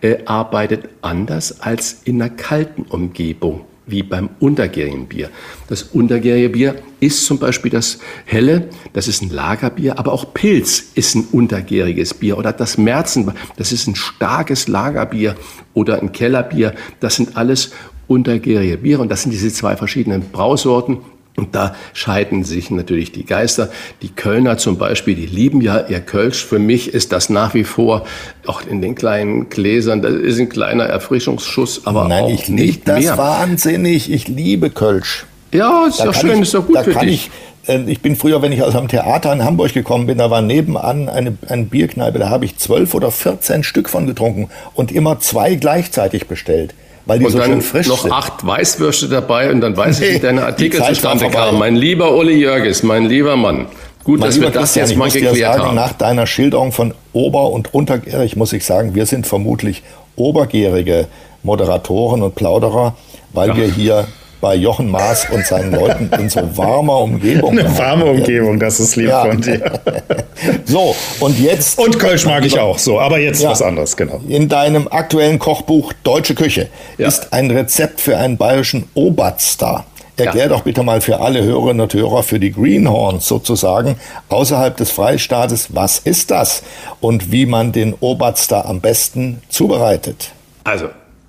äh, 0.00 0.16
arbeitet 0.24 0.88
anders 1.02 1.60
als 1.60 2.00
in 2.04 2.22
einer 2.22 2.30
kalten 2.30 2.82
Umgebung 2.82 3.67
wie 3.88 4.02
beim 4.02 4.28
untergärigen 4.38 5.06
Bier. 5.06 5.30
Das 5.68 5.82
untergärige 5.82 6.50
Bier 6.50 6.74
ist 7.00 7.24
zum 7.26 7.38
Beispiel 7.38 7.70
das 7.70 7.98
Helle, 8.24 8.68
das 8.92 9.08
ist 9.08 9.22
ein 9.22 9.30
Lagerbier, 9.30 9.98
aber 9.98 10.12
auch 10.12 10.34
Pilz 10.34 10.92
ist 10.94 11.14
ein 11.14 11.26
untergäriges 11.32 12.14
Bier 12.14 12.38
oder 12.38 12.52
das 12.52 12.78
Märzen, 12.78 13.32
das 13.56 13.72
ist 13.72 13.86
ein 13.86 13.96
starkes 13.96 14.68
Lagerbier 14.68 15.34
oder 15.74 16.00
ein 16.00 16.12
Kellerbier. 16.12 16.74
Das 17.00 17.16
sind 17.16 17.36
alles 17.36 17.72
untergärige 18.06 18.78
Biere 18.78 19.02
und 19.02 19.10
das 19.10 19.22
sind 19.22 19.32
diese 19.32 19.52
zwei 19.52 19.76
verschiedenen 19.76 20.30
Brausorten 20.30 20.98
und 21.38 21.54
da 21.54 21.74
scheiden 21.94 22.44
sich 22.44 22.70
natürlich 22.70 23.12
die 23.12 23.24
Geister. 23.24 23.70
Die 24.02 24.08
Kölner 24.08 24.58
zum 24.58 24.76
Beispiel, 24.76 25.14
die 25.14 25.26
lieben 25.26 25.60
ja 25.60 25.86
ihr 25.88 26.00
Kölsch. 26.00 26.44
Für 26.44 26.58
mich 26.58 26.92
ist 26.92 27.12
das 27.12 27.30
nach 27.30 27.54
wie 27.54 27.64
vor 27.64 28.04
auch 28.46 28.62
in 28.62 28.82
den 28.82 28.94
kleinen 28.94 29.48
Gläsern, 29.48 30.02
das 30.02 30.14
ist 30.14 30.38
ein 30.38 30.48
kleiner 30.48 30.84
Erfrischungsschuss, 30.84 31.86
aber 31.86 32.08
Nein, 32.08 32.24
auch 32.24 32.30
ich 32.30 32.48
nicht 32.48 32.88
das 32.88 33.00
mehr. 33.00 33.18
wahnsinnig. 33.18 34.10
Ich 34.10 34.28
liebe 34.28 34.70
Kölsch. 34.70 35.26
Ja, 35.52 35.86
ist 35.86 36.00
doch 36.00 36.14
schön, 36.14 36.34
ich, 36.34 36.40
ist 36.42 36.54
doch 36.54 36.66
gut 36.66 36.78
für 36.80 36.94
dich. 36.94 37.30
Ich, 37.66 37.74
äh, 37.74 37.82
ich 37.86 38.00
bin 38.00 38.16
früher, 38.16 38.42
wenn 38.42 38.52
ich 38.52 38.62
aus 38.62 38.74
einem 38.74 38.88
Theater 38.88 39.32
in 39.32 39.44
Hamburg 39.44 39.72
gekommen 39.72 40.06
bin, 40.06 40.18
da 40.18 40.30
war 40.30 40.42
nebenan 40.42 41.08
eine, 41.08 41.38
eine 41.48 41.64
Bierkneipe, 41.64 42.18
da 42.18 42.28
habe 42.28 42.44
ich 42.44 42.58
zwölf 42.58 42.94
oder 42.94 43.10
vierzehn 43.10 43.62
Stück 43.62 43.88
von 43.88 44.06
getrunken 44.06 44.48
und 44.74 44.92
immer 44.92 45.20
zwei 45.20 45.54
gleichzeitig 45.54 46.26
bestellt 46.26 46.74
weil 47.08 47.18
die 47.18 47.24
und 47.24 47.32
so 47.32 47.42
schön 47.42 47.62
frisch 47.62 47.88
noch 47.88 48.02
sind. 48.02 48.12
acht 48.12 48.46
Weißwürste 48.46 49.08
dabei 49.08 49.50
und 49.50 49.62
dann 49.62 49.76
weiß 49.76 50.00
ich, 50.00 50.16
wie 50.16 50.18
deine 50.18 50.44
Artikel 50.44 50.82
zustande 50.82 51.30
kamen. 51.30 51.58
Mein 51.58 51.74
lieber 51.74 52.14
Uli 52.14 52.34
Jörges, 52.34 52.82
mein 52.82 53.06
lieber 53.06 53.34
Mann. 53.34 53.66
Gut, 54.04 54.20
mein 54.20 54.28
dass 54.28 54.40
wir 54.40 54.50
das 54.50 54.74
jetzt 54.74 54.94
mal 54.94 55.10
geklärt 55.10 55.36
sagen, 55.36 55.62
haben. 55.62 55.74
Nach 55.74 55.94
deiner 55.94 56.26
Schilderung 56.26 56.70
von 56.70 56.92
ober- 57.14 57.50
und 57.50 57.72
untergärig 57.72 58.36
muss 58.36 58.52
ich 58.52 58.64
sagen, 58.64 58.94
wir 58.94 59.06
sind 59.06 59.26
vermutlich 59.26 59.82
obergärige 60.16 61.08
Moderatoren 61.42 62.22
und 62.22 62.34
Plauderer, 62.34 62.94
weil 63.32 63.48
ja. 63.48 63.56
wir 63.56 63.66
hier 63.68 64.06
bei 64.40 64.54
Jochen 64.54 64.90
Maas 64.90 65.26
und 65.30 65.46
seinen 65.46 65.72
Leuten 65.72 66.10
in 66.18 66.28
so 66.28 66.56
warmer 66.56 67.00
Umgebung. 67.00 67.58
Eine 67.58 67.78
warme 67.78 68.04
Umgebung, 68.06 68.58
das 68.58 68.80
ist 68.80 68.96
lieb 68.96 69.08
ja. 69.08 69.24
von 69.24 69.40
dir. 69.40 69.80
so, 70.64 70.94
und 71.20 71.38
jetzt. 71.38 71.78
Und 71.78 71.98
Kölsch 71.98 72.24
mag 72.26 72.44
ich 72.44 72.58
auch, 72.58 72.78
so, 72.78 73.00
aber 73.00 73.18
jetzt 73.18 73.42
ja, 73.42 73.50
was 73.50 73.62
anderes, 73.62 73.96
genau. 73.96 74.20
In 74.28 74.48
deinem 74.48 74.88
aktuellen 74.88 75.38
Kochbuch 75.38 75.92
Deutsche 76.02 76.34
Küche 76.34 76.68
ja. 76.98 77.08
ist 77.08 77.32
ein 77.32 77.50
Rezept 77.50 78.00
für 78.00 78.16
einen 78.16 78.36
bayerischen 78.36 78.88
Obatstar. 78.94 79.84
Erklär 80.18 80.44
ja. 80.44 80.48
doch 80.48 80.62
bitte 80.62 80.82
mal 80.82 81.00
für 81.00 81.20
alle 81.20 81.44
Hörerinnen 81.44 81.80
und 81.80 81.94
Hörer, 81.94 82.24
für 82.24 82.40
die 82.40 82.50
Greenhorns 82.50 83.28
sozusagen, 83.28 83.96
außerhalb 84.28 84.76
des 84.76 84.90
Freistaates, 84.90 85.74
was 85.74 86.00
ist 86.00 86.32
das 86.32 86.64
und 87.00 87.30
wie 87.30 87.46
man 87.46 87.70
den 87.70 87.94
Obatstar 88.00 88.66
am 88.66 88.80
besten 88.80 89.40
zubereitet? 89.48 90.32
Also, 90.64 90.88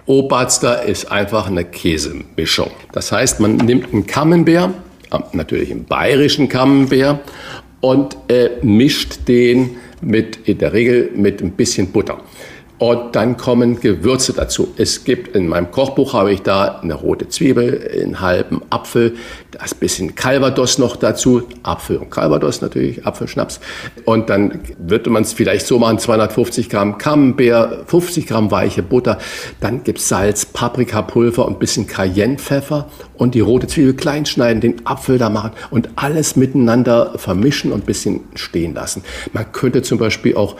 Oberster 0.10 0.84
ist 0.84 1.12
einfach 1.12 1.46
eine 1.46 1.64
Käsemischung. 1.64 2.72
Das 2.94 3.12
heißt, 3.12 3.40
man 3.40 3.58
nimmt 3.58 3.94
einen 3.94 4.08
äh, 4.08 4.74
natürlich 5.34 5.70
einen 5.70 5.86
bayerischen 5.86 6.50
Camembert, 6.50 7.20
und 7.82 8.18
äh, 8.28 8.50
mischt 8.62 9.28
den 9.28 9.78
mit, 10.02 10.48
in 10.48 10.58
der 10.58 10.74
Regel 10.74 11.12
mit 11.16 11.42
ein 11.42 11.52
bisschen 11.52 11.92
Butter. 11.92 12.22
Und 12.80 13.14
dann 13.18 13.36
kommen 13.36 13.82
Gewürze 13.82 14.32
dazu. 14.32 14.74
Es 14.78 15.04
gibt 15.04 15.36
in 15.36 15.48
meinem 15.50 15.70
Kochbuch 15.70 16.14
habe 16.14 16.32
ich 16.32 16.44
da 16.44 16.80
eine 16.80 16.94
rote 16.94 17.28
Zwiebel, 17.28 17.92
einen 18.02 18.22
halben 18.22 18.62
Apfel, 18.70 19.16
das 19.52 19.76
bisschen 19.76 20.16
Calvados 20.16 20.78
noch 20.78 20.96
dazu, 20.96 21.44
Apfel 21.62 21.98
und 21.98 22.10
Calvados 22.10 22.62
natürlich, 22.62 23.06
Apfelschnaps. 23.06 23.60
Und 24.06 24.30
dann 24.30 24.62
würde 24.78 25.10
man 25.10 25.24
es 25.24 25.34
vielleicht 25.34 25.68
so 25.68 25.78
machen, 25.78 26.00
250 26.00 26.70
Gramm 26.70 26.98
Camembert, 26.98 27.90
50 27.90 28.28
Gramm 28.28 28.50
weiche 28.50 28.82
Butter, 28.82 29.18
dann 29.60 29.84
gibt's 29.84 30.08
Salz, 30.08 30.46
Paprikapulver 30.46 31.46
und 31.46 31.60
bisschen 31.60 31.86
Cayennepfeffer 31.86 32.88
und 33.18 33.36
die 33.36 33.42
rote 33.42 33.68
Zwiebel 33.68 33.94
klein 33.94 34.26
schneiden, 34.26 34.62
den 34.62 34.88
Apfel 34.88 35.18
da 35.18 35.30
machen 35.30 35.52
und 35.70 35.90
alles 35.98 36.38
miteinander 36.38 37.14
vermischen 37.18 37.74
und 37.74 37.86
bisschen 37.86 38.22
stehen 38.36 38.74
lassen. 38.74 39.04
Man 39.34 39.52
könnte 39.52 39.82
zum 39.82 39.98
Beispiel 39.98 40.38
auch 40.38 40.56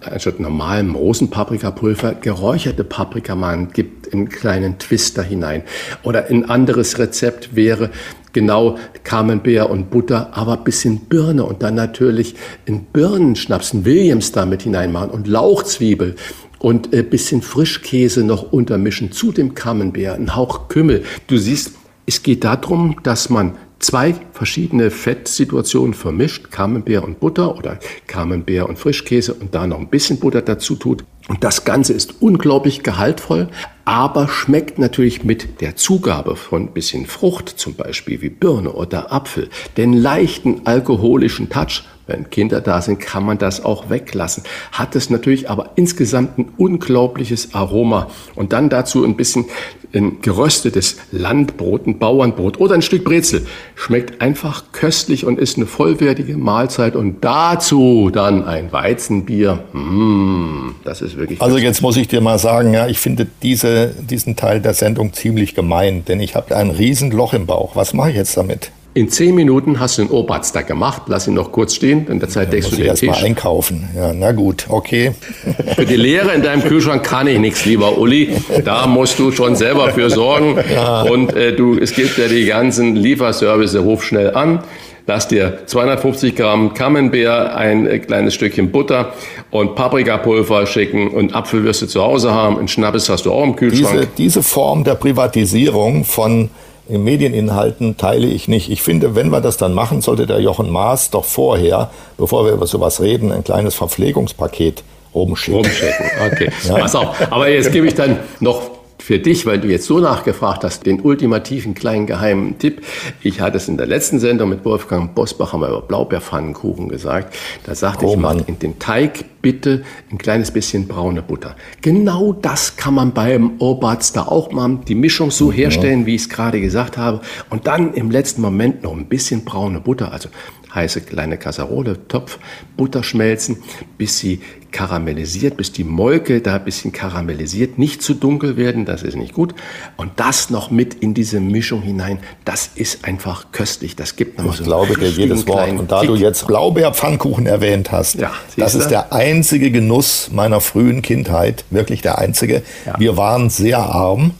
anstatt 0.00 0.40
normalem 0.40 0.94
Rosenpaprikapulver 0.94 2.14
geräucherte 2.14 2.84
Paprika 2.84 3.34
machen, 3.34 3.70
gibt 3.72 4.12
einen 4.12 4.28
kleinen 4.28 4.78
Twister 4.78 5.22
hinein. 5.22 5.62
Oder 6.02 6.26
ein 6.28 6.48
anderes 6.48 6.98
Rezept 6.98 7.54
wäre 7.54 7.90
genau 8.32 8.78
Camembert 9.04 9.70
und 9.70 9.90
Butter, 9.90 10.30
aber 10.32 10.56
bisschen 10.56 11.00
Birne 11.00 11.44
und 11.44 11.62
dann 11.62 11.74
natürlich 11.74 12.34
einen 12.66 12.84
Birnenschnaps, 12.84 13.74
einen 13.74 13.84
Williams 13.84 14.32
damit 14.32 14.62
hineinmachen 14.62 15.10
und 15.10 15.26
Lauchzwiebel 15.26 16.16
und 16.58 16.94
ein 16.94 17.08
bisschen 17.08 17.42
Frischkäse 17.42 18.22
noch 18.22 18.52
untermischen 18.52 19.12
zu 19.12 19.32
dem 19.32 19.54
Camembert, 19.54 20.18
ein 20.18 20.36
Hauch 20.36 20.68
Kümmel. 20.68 21.02
Du 21.26 21.36
siehst, 21.36 21.72
es 22.06 22.22
geht 22.22 22.44
darum, 22.44 22.96
dass 23.02 23.30
man 23.30 23.56
zwei 23.80 24.14
verschiedene 24.32 24.90
Fettsituationen 24.90 25.94
vermischt, 25.94 26.50
Camembert 26.50 27.04
und 27.04 27.18
Butter 27.18 27.56
oder 27.56 27.78
Camembert 28.06 28.68
und 28.68 28.78
Frischkäse 28.78 29.34
und 29.34 29.54
da 29.54 29.66
noch 29.66 29.78
ein 29.78 29.88
bisschen 29.88 30.20
Butter 30.20 30.42
dazu 30.42 30.76
tut. 30.76 31.04
Und 31.28 31.42
das 31.44 31.64
Ganze 31.64 31.92
ist 31.92 32.14
unglaublich 32.20 32.82
gehaltvoll, 32.82 33.48
aber 33.84 34.28
schmeckt 34.28 34.78
natürlich 34.78 35.24
mit 35.24 35.60
der 35.60 35.76
Zugabe 35.76 36.36
von 36.36 36.62
ein 36.62 36.72
bisschen 36.72 37.06
Frucht, 37.06 37.48
zum 37.48 37.74
Beispiel 37.74 38.20
wie 38.20 38.30
Birne 38.30 38.72
oder 38.72 39.12
Apfel, 39.12 39.48
den 39.76 39.92
leichten 39.92 40.62
alkoholischen 40.66 41.48
Touch 41.48 41.82
wenn 42.10 42.28
Kinder 42.28 42.60
da 42.60 42.82
sind, 42.82 43.00
kann 43.00 43.24
man 43.24 43.38
das 43.38 43.64
auch 43.64 43.88
weglassen. 43.88 44.42
Hat 44.72 44.94
es 44.96 45.08
natürlich 45.08 45.48
aber 45.48 45.70
insgesamt 45.76 46.38
ein 46.38 46.52
unglaubliches 46.56 47.54
Aroma. 47.54 48.08
Und 48.34 48.52
dann 48.52 48.68
dazu 48.68 49.04
ein 49.04 49.16
bisschen 49.16 49.46
ein 49.94 50.20
geröstetes 50.20 50.98
Landbrot, 51.10 51.86
ein 51.86 51.98
Bauernbrot 51.98 52.60
oder 52.60 52.74
ein 52.74 52.82
Stück 52.82 53.04
Brezel. 53.04 53.46
Schmeckt 53.74 54.20
einfach 54.20 54.64
köstlich 54.72 55.24
und 55.24 55.38
ist 55.38 55.56
eine 55.56 55.66
vollwertige 55.66 56.36
Mahlzeit. 56.36 56.96
Und 56.96 57.24
dazu 57.24 58.10
dann 58.12 58.44
ein 58.44 58.72
Weizenbier. 58.72 59.64
Mmh, 59.72 60.74
das 60.84 61.02
ist 61.02 61.16
wirklich. 61.16 61.40
Also 61.40 61.58
jetzt 61.58 61.82
muss 61.82 61.96
ich 61.96 62.08
dir 62.08 62.20
mal 62.20 62.38
sagen, 62.38 62.72
ja, 62.72 62.86
ich 62.86 62.98
finde 62.98 63.26
diese, 63.42 63.88
diesen 63.88 64.36
Teil 64.36 64.60
der 64.60 64.74
Sendung 64.74 65.12
ziemlich 65.12 65.54
gemein, 65.54 66.04
denn 66.04 66.20
ich 66.20 66.34
habe 66.34 66.56
ein 66.56 66.70
Riesenloch 66.70 67.34
im 67.34 67.46
Bauch. 67.46 67.76
Was 67.76 67.94
mache 67.94 68.10
ich 68.10 68.16
jetzt 68.16 68.36
damit? 68.36 68.72
In 68.92 69.08
zehn 69.08 69.36
Minuten 69.36 69.78
hast 69.78 69.98
du 69.98 70.02
den 70.02 70.10
Obatz 70.10 70.50
da 70.50 70.62
gemacht, 70.62 71.02
lass 71.06 71.28
ihn 71.28 71.34
noch 71.34 71.52
kurz 71.52 71.76
stehen, 71.76 72.08
in 72.08 72.18
der 72.18 72.28
Zeit 72.28 72.48
ja, 72.48 72.50
deckst 72.54 72.72
du 72.72 72.76
den 72.76 72.86
erst 72.86 73.00
Tisch. 73.00 73.10
Mal 73.10 73.24
einkaufen. 73.24 73.88
Ja, 73.94 74.12
na 74.12 74.32
gut, 74.32 74.66
okay. 74.68 75.12
Für 75.76 75.86
die 75.86 75.94
Leere 75.94 76.32
in 76.34 76.42
deinem 76.42 76.64
Kühlschrank 76.64 77.04
kann 77.04 77.28
ich 77.28 77.38
nichts, 77.38 77.64
lieber 77.64 77.98
Uli. 77.98 78.30
Da 78.64 78.88
musst 78.88 79.20
du 79.20 79.30
schon 79.30 79.54
selber 79.54 79.90
für 79.90 80.10
sorgen. 80.10 80.58
Ja. 80.74 81.02
Und 81.02 81.32
äh, 81.34 81.54
du, 81.54 81.78
es 81.78 81.94
gibt 81.94 82.18
ja 82.18 82.26
die 82.26 82.46
ganzen 82.46 82.96
Lieferservice, 82.96 83.76
ruf 83.76 84.02
schnell 84.02 84.34
an. 84.34 84.64
Lass 85.06 85.28
dir 85.28 85.60
250 85.66 86.34
Gramm 86.34 86.74
Camembert, 86.74 87.54
ein 87.54 87.86
äh, 87.86 88.00
kleines 88.00 88.34
Stückchen 88.34 88.72
Butter 88.72 89.12
und 89.52 89.76
Paprikapulver 89.76 90.66
schicken 90.66 91.08
und 91.08 91.32
Apfelwürste 91.32 91.86
zu 91.86 92.02
Hause 92.02 92.32
haben. 92.32 92.58
Ein 92.58 92.66
Schnappes 92.66 93.08
hast 93.08 93.26
du 93.26 93.32
auch 93.32 93.44
im 93.44 93.54
Kühlschrank. 93.54 93.92
Diese, 93.92 94.08
diese 94.16 94.42
Form 94.42 94.82
der 94.82 94.96
Privatisierung 94.96 96.04
von 96.04 96.50
Medieninhalten 96.98 97.96
teile 97.96 98.26
ich 98.26 98.48
nicht. 98.48 98.70
Ich 98.70 98.82
finde, 98.82 99.14
wenn 99.14 99.30
wir 99.30 99.40
das 99.40 99.56
dann 99.56 99.74
machen, 99.74 100.00
sollte 100.00 100.26
der 100.26 100.40
Jochen 100.40 100.70
Maas 100.70 101.10
doch 101.10 101.24
vorher, 101.24 101.90
bevor 102.16 102.44
wir 102.44 102.52
über 102.52 102.66
sowas 102.66 103.00
reden, 103.00 103.32
ein 103.32 103.44
kleines 103.44 103.74
Verpflegungspaket 103.74 104.82
rumschicken. 105.14 105.62
Rumschicken, 105.62 106.06
okay. 106.26 106.50
Ja. 106.68 106.78
Pass 106.78 106.94
auf. 106.94 107.14
Aber 107.30 107.48
jetzt 107.48 107.72
gebe 107.72 107.86
ich 107.86 107.94
dann 107.94 108.18
noch 108.40 108.79
für 109.00 109.18
dich, 109.18 109.46
weil 109.46 109.58
du 109.58 109.68
jetzt 109.68 109.86
so 109.86 109.98
nachgefragt 109.98 110.64
hast, 110.64 110.86
den 110.86 111.00
ultimativen 111.00 111.74
kleinen 111.74 112.06
geheimen 112.06 112.58
Tipp. 112.58 112.82
Ich 113.22 113.40
hatte 113.40 113.56
es 113.56 113.68
in 113.68 113.76
der 113.76 113.86
letzten 113.86 114.18
Sendung 114.18 114.50
mit 114.50 114.64
Wolfgang 114.64 115.14
Bosbach 115.14 115.52
haben 115.52 115.60
wir 115.60 115.68
über 115.68 115.82
Blaubeerpfannenkuchen 115.82 116.88
gesagt. 116.88 117.34
Da 117.64 117.74
sagte 117.74 118.06
oh, 118.06 118.14
ich, 118.14 118.18
mach 118.18 118.36
in 118.46 118.58
den 118.58 118.78
Teig 118.78 119.24
bitte 119.42 119.82
ein 120.10 120.18
kleines 120.18 120.50
bisschen 120.50 120.86
braune 120.86 121.22
Butter. 121.22 121.56
Genau 121.80 122.32
das 122.32 122.76
kann 122.76 122.94
man 122.94 123.12
beim 123.12 123.52
Obatz 123.58 124.12
da 124.12 124.22
auch 124.22 124.52
machen. 124.52 124.82
Die 124.86 124.94
Mischung 124.94 125.30
so 125.30 125.50
herstellen, 125.50 126.06
wie 126.06 126.14
ich 126.14 126.22
es 126.22 126.28
gerade 126.28 126.60
gesagt 126.60 126.98
habe. 126.98 127.20
Und 127.48 127.66
dann 127.66 127.94
im 127.94 128.10
letzten 128.10 128.42
Moment 128.42 128.82
noch 128.82 128.92
ein 128.92 129.06
bisschen 129.06 129.44
braune 129.44 129.80
Butter, 129.80 130.12
also 130.12 130.28
heiße 130.74 131.02
kleine 131.02 131.36
Kasserole, 131.36 132.06
Topf, 132.08 132.38
Butter 132.76 133.02
schmelzen, 133.02 133.58
bis 133.98 134.18
sie 134.18 134.40
karamellisiert, 134.72 135.56
bis 135.56 135.72
die 135.72 135.84
Molke 135.84 136.40
da 136.40 136.56
ein 136.56 136.64
bisschen 136.64 136.92
karamellisiert, 136.92 137.78
nicht 137.78 138.02
zu 138.02 138.14
dunkel 138.14 138.56
werden, 138.56 138.84
das 138.84 139.02
ist 139.02 139.16
nicht 139.16 139.32
gut. 139.32 139.54
Und 139.96 140.12
das 140.16 140.50
noch 140.50 140.70
mit 140.70 140.94
in 140.94 141.14
diese 141.14 141.40
Mischung 141.40 141.82
hinein, 141.82 142.18
das 142.44 142.70
ist 142.74 143.04
einfach 143.04 143.52
köstlich. 143.52 143.96
Das 143.96 144.16
gibt 144.16 144.38
nochmal 144.38 144.56
so 144.56 144.62
Ich 144.62 144.66
glaube 144.66 144.94
dir 144.94 145.08
jedes 145.08 145.46
Wort. 145.46 145.70
Und 145.70 145.90
da 145.90 146.00
Kick. 146.00 146.08
du 146.08 146.16
jetzt 146.16 146.46
Blaubeerpfannkuchen 146.46 147.46
erwähnt 147.46 147.92
hast, 147.92 148.16
ja, 148.16 148.32
das 148.56 148.74
ist 148.74 148.88
der 148.88 149.12
einzige 149.12 149.70
Genuss 149.70 150.30
meiner 150.32 150.60
frühen 150.60 151.02
Kindheit, 151.02 151.64
wirklich 151.70 152.02
der 152.02 152.18
einzige. 152.18 152.62
Ja. 152.86 152.98
Wir 152.98 153.16
waren 153.16 153.50
sehr 153.50 153.78
arm. 153.78 154.32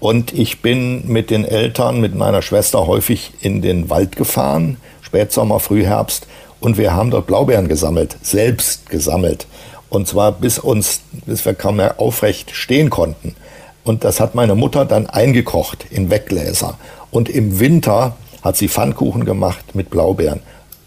Und 0.00 0.32
ich 0.32 0.62
bin 0.62 1.06
mit 1.08 1.28
den 1.28 1.44
Eltern, 1.44 2.00
mit 2.00 2.14
meiner 2.14 2.40
Schwester 2.40 2.86
häufig 2.86 3.32
in 3.42 3.60
den 3.60 3.90
Wald 3.90 4.16
gefahren, 4.16 4.78
Spätsommer, 5.10 5.58
Frühherbst, 5.58 6.28
und 6.60 6.78
wir 6.78 6.94
haben 6.94 7.10
dort 7.10 7.26
Blaubeeren 7.26 7.66
gesammelt, 7.66 8.16
selbst 8.22 8.88
gesammelt. 8.90 9.48
Und 9.88 10.06
zwar 10.06 10.30
bis 10.30 10.60
uns, 10.60 11.00
bis 11.26 11.44
wir 11.44 11.54
kaum 11.54 11.76
mehr 11.76 11.98
aufrecht 11.98 12.52
stehen 12.52 12.90
konnten. 12.90 13.34
Und 13.82 14.04
das 14.04 14.20
hat 14.20 14.36
meine 14.36 14.54
Mutter 14.54 14.84
dann 14.84 15.08
eingekocht 15.08 15.86
in 15.90 16.10
Weggläser. 16.10 16.78
Und 17.10 17.28
im 17.28 17.58
Winter 17.58 18.14
hat 18.42 18.56
sie 18.56 18.68
Pfannkuchen 18.68 19.24
gemacht 19.24 19.74
mit 19.74 19.90
Blaubeeren. 19.90 20.40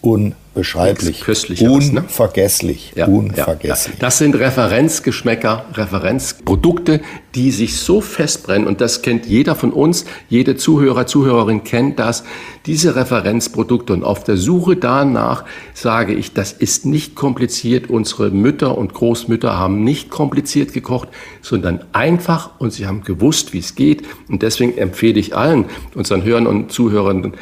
Und 0.03 0.35
beschreiblich. 0.53 1.21
Köstlich. 1.21 1.61
Unvergesslich. 1.61 2.91
Ja, 2.93 3.07
unvergesslich. 3.07 3.95
Ja, 3.95 4.01
das 4.01 4.17
sind 4.17 4.35
Referenzgeschmäcker, 4.35 5.63
Referenzprodukte, 5.73 6.99
die 7.35 7.51
sich 7.51 7.77
so 7.77 8.01
festbrennen. 8.01 8.67
Und 8.67 8.81
das 8.81 9.01
kennt 9.01 9.25
jeder 9.25 9.55
von 9.55 9.71
uns. 9.71 10.03
Jede 10.27 10.57
Zuhörer, 10.57 11.07
Zuhörerin 11.07 11.63
kennt 11.63 11.99
das. 11.99 12.25
Diese 12.65 12.97
Referenzprodukte. 12.97 13.93
Und 13.93 14.03
auf 14.03 14.25
der 14.25 14.35
Suche 14.35 14.75
danach 14.75 15.45
sage 15.73 16.13
ich, 16.13 16.33
das 16.33 16.51
ist 16.51 16.85
nicht 16.85 17.15
kompliziert. 17.15 17.89
Unsere 17.89 18.29
Mütter 18.29 18.77
und 18.77 18.93
Großmütter 18.93 19.57
haben 19.57 19.85
nicht 19.85 20.09
kompliziert 20.09 20.73
gekocht, 20.73 21.07
sondern 21.41 21.79
einfach 21.93 22.59
und 22.59 22.73
sie 22.73 22.87
haben 22.87 23.03
gewusst, 23.05 23.53
wie 23.53 23.59
es 23.59 23.75
geht. 23.75 24.03
Und 24.27 24.41
deswegen 24.41 24.77
empfehle 24.77 25.17
ich 25.17 25.33
allen 25.33 25.63
unseren 25.95 26.25
Hörern 26.25 26.45
und 26.45 26.73
Zuhörern, 26.73 27.33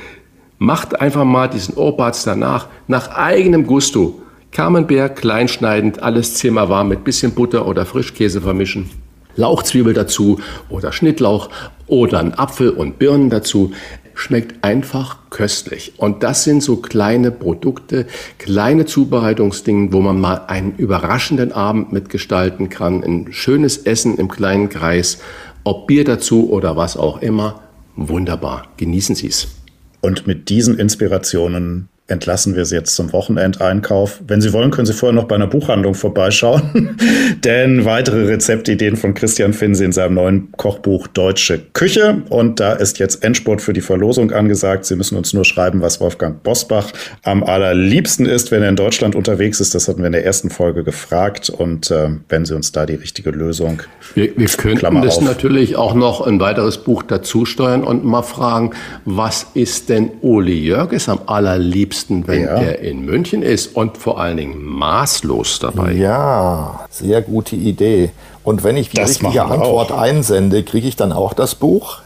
Macht 0.64 1.02
einfach 1.02 1.24
mal 1.24 1.48
diesen 1.48 1.74
Obatz 1.74 2.24
danach 2.24 2.68
nach 2.88 3.08
eigenem 3.16 3.66
Gusto. 3.66 4.22
Camembert 4.52 5.16
kleinschneidend, 5.16 6.04
alles 6.04 6.36
zimmerwarm 6.36 6.88
mit 6.88 7.04
bisschen 7.04 7.32
Butter 7.32 7.66
oder 7.66 7.88
Frischkäse 7.88 8.42
vermischen. 8.42 8.88
Lauchzwiebel 9.36 9.96
dazu 9.96 10.40
oder 10.70 10.92
Schnittlauch 10.92 11.50
oder 11.88 12.20
ein 12.20 12.38
Apfel 12.38 12.70
und 12.70 13.00
Birnen 13.00 13.32
dazu. 13.32 13.72
Schmeckt 14.14 14.64
einfach 14.64 15.18
köstlich. 15.32 15.94
Und 15.98 16.22
das 16.22 16.44
sind 16.44 16.62
so 16.62 16.76
kleine 16.76 17.32
Produkte, 17.32 18.06
kleine 18.38 18.86
Zubereitungsdinge, 18.86 19.92
wo 19.94 20.00
man 20.00 20.22
mal 20.22 20.44
einen 20.46 20.76
überraschenden 20.76 21.54
Abend 21.54 21.92
mitgestalten 21.92 22.70
kann. 22.70 23.04
Ein 23.04 23.30
schönes 23.32 23.78
Essen 23.78 24.16
im 24.20 24.28
kleinen 24.28 24.70
Kreis. 24.70 25.24
Ob 25.64 25.88
Bier 25.88 26.04
dazu 26.04 26.52
oder 26.52 26.78
was 26.78 26.98
auch 26.98 27.20
immer. 27.24 27.62
Wunderbar. 27.96 28.68
Genießen 28.78 29.16
Sie 29.16 29.26
es. 29.26 29.61
Und 30.02 30.26
mit 30.28 30.50
diesen 30.50 30.80
Inspirationen 30.80 31.90
entlassen 32.12 32.56
wir 32.56 32.66
Sie 32.66 32.76
jetzt 32.76 32.96
zum 32.96 33.14
Wochenendeinkauf. 33.14 34.22
Wenn 34.28 34.42
Sie 34.42 34.54
wollen, 34.54 34.70
können 34.70 34.86
Sie 34.86 34.94
vorher 34.94 35.16
noch 35.16 35.28
bei 35.28 35.36
einer 35.36 35.48
Buchhandlung 35.48 35.96
vorbeischauen, 35.96 36.98
denn 37.44 37.86
weitere 37.86 38.26
Rezeptideen 38.26 38.98
von 38.98 39.14
Christian 39.14 39.54
finden 39.54 39.76
Sie 39.76 39.86
in 39.86 39.92
seinem 39.92 40.16
neuen 40.16 40.52
Kochbuch 40.52 41.08
Deutsche 41.08 41.60
Küche. 41.74 42.22
Und 42.30 42.60
da 42.60 42.74
ist 42.74 43.00
jetzt 43.00 43.24
Endspurt 43.24 43.62
für 43.62 43.74
die 43.74 43.82
Verlosung 43.82 44.32
angesagt. 44.32 44.86
Sie 44.86 44.96
müssen 44.96 45.18
uns 45.18 45.34
nur 45.34 45.46
schreiben, 45.46 45.82
was 45.82 46.02
Wolfgang 46.02 46.44
Bosbach 46.44 46.92
am 47.24 47.44
allerliebsten 47.44 48.26
ist, 48.26 48.52
wenn 48.52 48.62
er 48.62 48.70
in 48.70 48.76
Deutschland 48.76 49.16
unterwegs 49.16 49.62
ist. 49.62 49.74
Das 49.74 49.88
hatten 49.88 50.00
wir 50.00 50.08
in 50.08 50.14
der 50.14 50.26
ersten 50.26 50.50
Folge 50.50 50.84
gefragt. 50.84 51.50
Und 51.50 51.92
äh, 51.92 52.10
wenn 52.28 52.46
Sie 52.46 52.56
uns 52.56 52.74
da 52.74 52.86
die 52.86 52.96
richtige 52.96 53.32
Lösung. 53.32 53.84
Wir, 54.16 54.38
wir 54.38 54.48
könnten 54.48 54.80
Klammer 54.80 55.02
das 55.02 55.18
auf. 55.18 55.24
natürlich 55.24 55.78
auch 55.78 55.94
noch 55.94 56.28
ein 56.28 56.40
weiteres 56.42 56.80
Buch 56.80 57.04
dazu 57.04 57.46
steuern 57.46 57.84
und 57.84 58.04
mal 58.04 58.22
fragen, 58.22 58.72
was 59.06 59.48
ist 59.54 59.88
denn 59.90 60.12
Uli 60.22 60.60
Jörges 60.60 61.08
am 61.08 61.22
allerliebsten? 61.28 62.01
Liebsten, 62.02 62.28
wenn 62.28 62.44
ja. 62.44 62.62
er 62.62 62.80
in 62.80 63.06
München 63.06 63.44
ist 63.44 63.76
und 63.76 63.98
vor 63.98 64.20
allen 64.20 64.38
Dingen 64.38 64.64
maßlos 64.64 65.60
dabei. 65.60 65.94
Ja, 65.94 66.86
sehr 66.90 67.22
gute 67.22 67.56
Idee. 67.56 68.10
Und 68.44 68.64
wenn 68.64 68.76
ich 68.76 68.90
die 68.90 68.98
das 68.98 69.22
richtige 69.22 69.44
Antwort 69.44 69.92
auch. 69.92 70.02
einsende, 70.02 70.64
kriege 70.64 70.88
ich 70.88 70.96
dann 70.96 71.12
auch 71.12 71.34
das 71.34 71.54
Buch? 71.54 72.00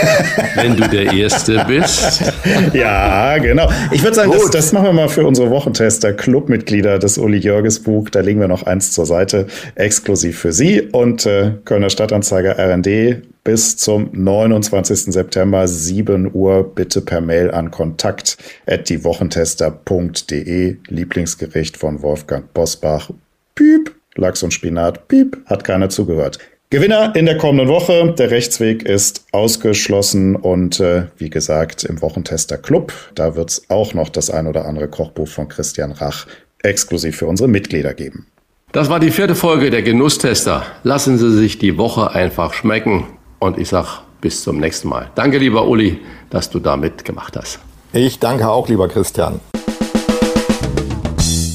wenn 0.56 0.76
du 0.76 0.88
der 0.88 1.12
Erste 1.12 1.64
bist. 1.68 2.20
ja, 2.72 3.38
genau. 3.38 3.68
Ich 3.92 4.02
würde 4.02 4.16
sagen, 4.16 4.32
das, 4.32 4.50
das, 4.50 4.72
machen 4.72 4.86
wir 4.86 4.92
mal 4.92 5.08
für 5.08 5.24
unsere 5.24 5.50
Wochentester, 5.50 6.12
Clubmitglieder 6.12 6.98
des 6.98 7.16
Uli 7.16 7.38
Jörges 7.38 7.80
Buch. 7.80 8.10
Da 8.10 8.20
legen 8.20 8.40
wir 8.40 8.48
noch 8.48 8.64
eins 8.64 8.90
zur 8.90 9.06
Seite, 9.06 9.46
exklusiv 9.76 10.40
für 10.40 10.50
Sie. 10.50 10.82
Und 10.82 11.26
äh, 11.26 11.52
Kölner 11.64 11.90
Stadtanzeiger 11.90 12.58
RND 12.58 13.22
bis 13.48 13.78
zum 13.78 14.10
29. 14.12 15.14
September 15.14 15.66
7 15.66 16.30
Uhr 16.34 16.70
bitte 16.74 17.00
per 17.00 17.22
Mail 17.22 17.50
an 17.50 17.70
kontakt 17.70 18.36
diewochentester.de 18.68 20.76
Lieblingsgericht 20.86 21.78
von 21.78 22.02
Wolfgang 22.02 22.52
Bosbach. 22.52 23.08
Piep. 23.54 23.94
Lachs 24.16 24.42
und 24.42 24.52
Spinat, 24.52 25.08
piep, 25.08 25.38
hat 25.46 25.64
keiner 25.64 25.88
zugehört. 25.88 26.38
Gewinner 26.68 27.16
in 27.16 27.24
der 27.24 27.38
kommenden 27.38 27.68
Woche. 27.68 28.14
Der 28.18 28.30
Rechtsweg 28.30 28.82
ist 28.82 29.24
ausgeschlossen 29.32 30.36
und 30.36 30.78
äh, 30.80 31.04
wie 31.16 31.30
gesagt 31.30 31.84
im 31.84 32.02
Wochentester 32.02 32.58
Club. 32.58 32.92
Da 33.14 33.34
wird 33.34 33.48
es 33.48 33.70
auch 33.70 33.94
noch 33.94 34.10
das 34.10 34.28
ein 34.28 34.46
oder 34.46 34.66
andere 34.66 34.88
Kochbuch 34.88 35.28
von 35.28 35.48
Christian 35.48 35.92
Rach 35.92 36.26
exklusiv 36.62 37.16
für 37.16 37.26
unsere 37.26 37.48
Mitglieder 37.48 37.94
geben. 37.94 38.26
Das 38.72 38.90
war 38.90 39.00
die 39.00 39.10
vierte 39.10 39.34
Folge 39.34 39.70
der 39.70 39.80
Genusstester. 39.80 40.66
Lassen 40.82 41.16
Sie 41.16 41.32
sich 41.32 41.56
die 41.56 41.78
Woche 41.78 42.10
einfach 42.10 42.52
schmecken 42.52 43.06
und 43.38 43.58
ich 43.58 43.68
sag 43.68 44.02
bis 44.20 44.42
zum 44.42 44.58
nächsten 44.58 44.88
Mal. 44.88 45.10
Danke, 45.14 45.38
lieber 45.38 45.66
Uli, 45.66 46.00
dass 46.30 46.50
du 46.50 46.58
da 46.58 46.76
mitgemacht 46.76 47.36
hast. 47.36 47.60
Ich 47.92 48.18
danke 48.18 48.48
auch, 48.48 48.68
lieber 48.68 48.88
Christian. 48.88 49.40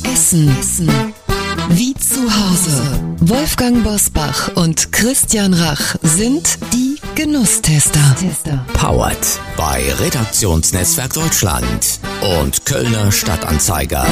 Essen. 0.03 0.55
Essen 0.59 1.13
wie 1.69 1.93
zu 1.95 2.21
Hause. 2.21 2.81
Wolfgang 3.21 3.83
Bosbach 3.83 4.51
und 4.55 4.91
Christian 4.91 5.53
Rach 5.53 5.95
sind 6.01 6.59
die 6.73 6.97
Genusstester. 7.15 7.99
Powered 8.73 9.39
bei 9.55 9.83
Redaktionsnetzwerk 9.99 11.13
Deutschland 11.13 11.99
und 12.39 12.65
Kölner 12.65 13.11
Stadtanzeiger. 13.11 14.05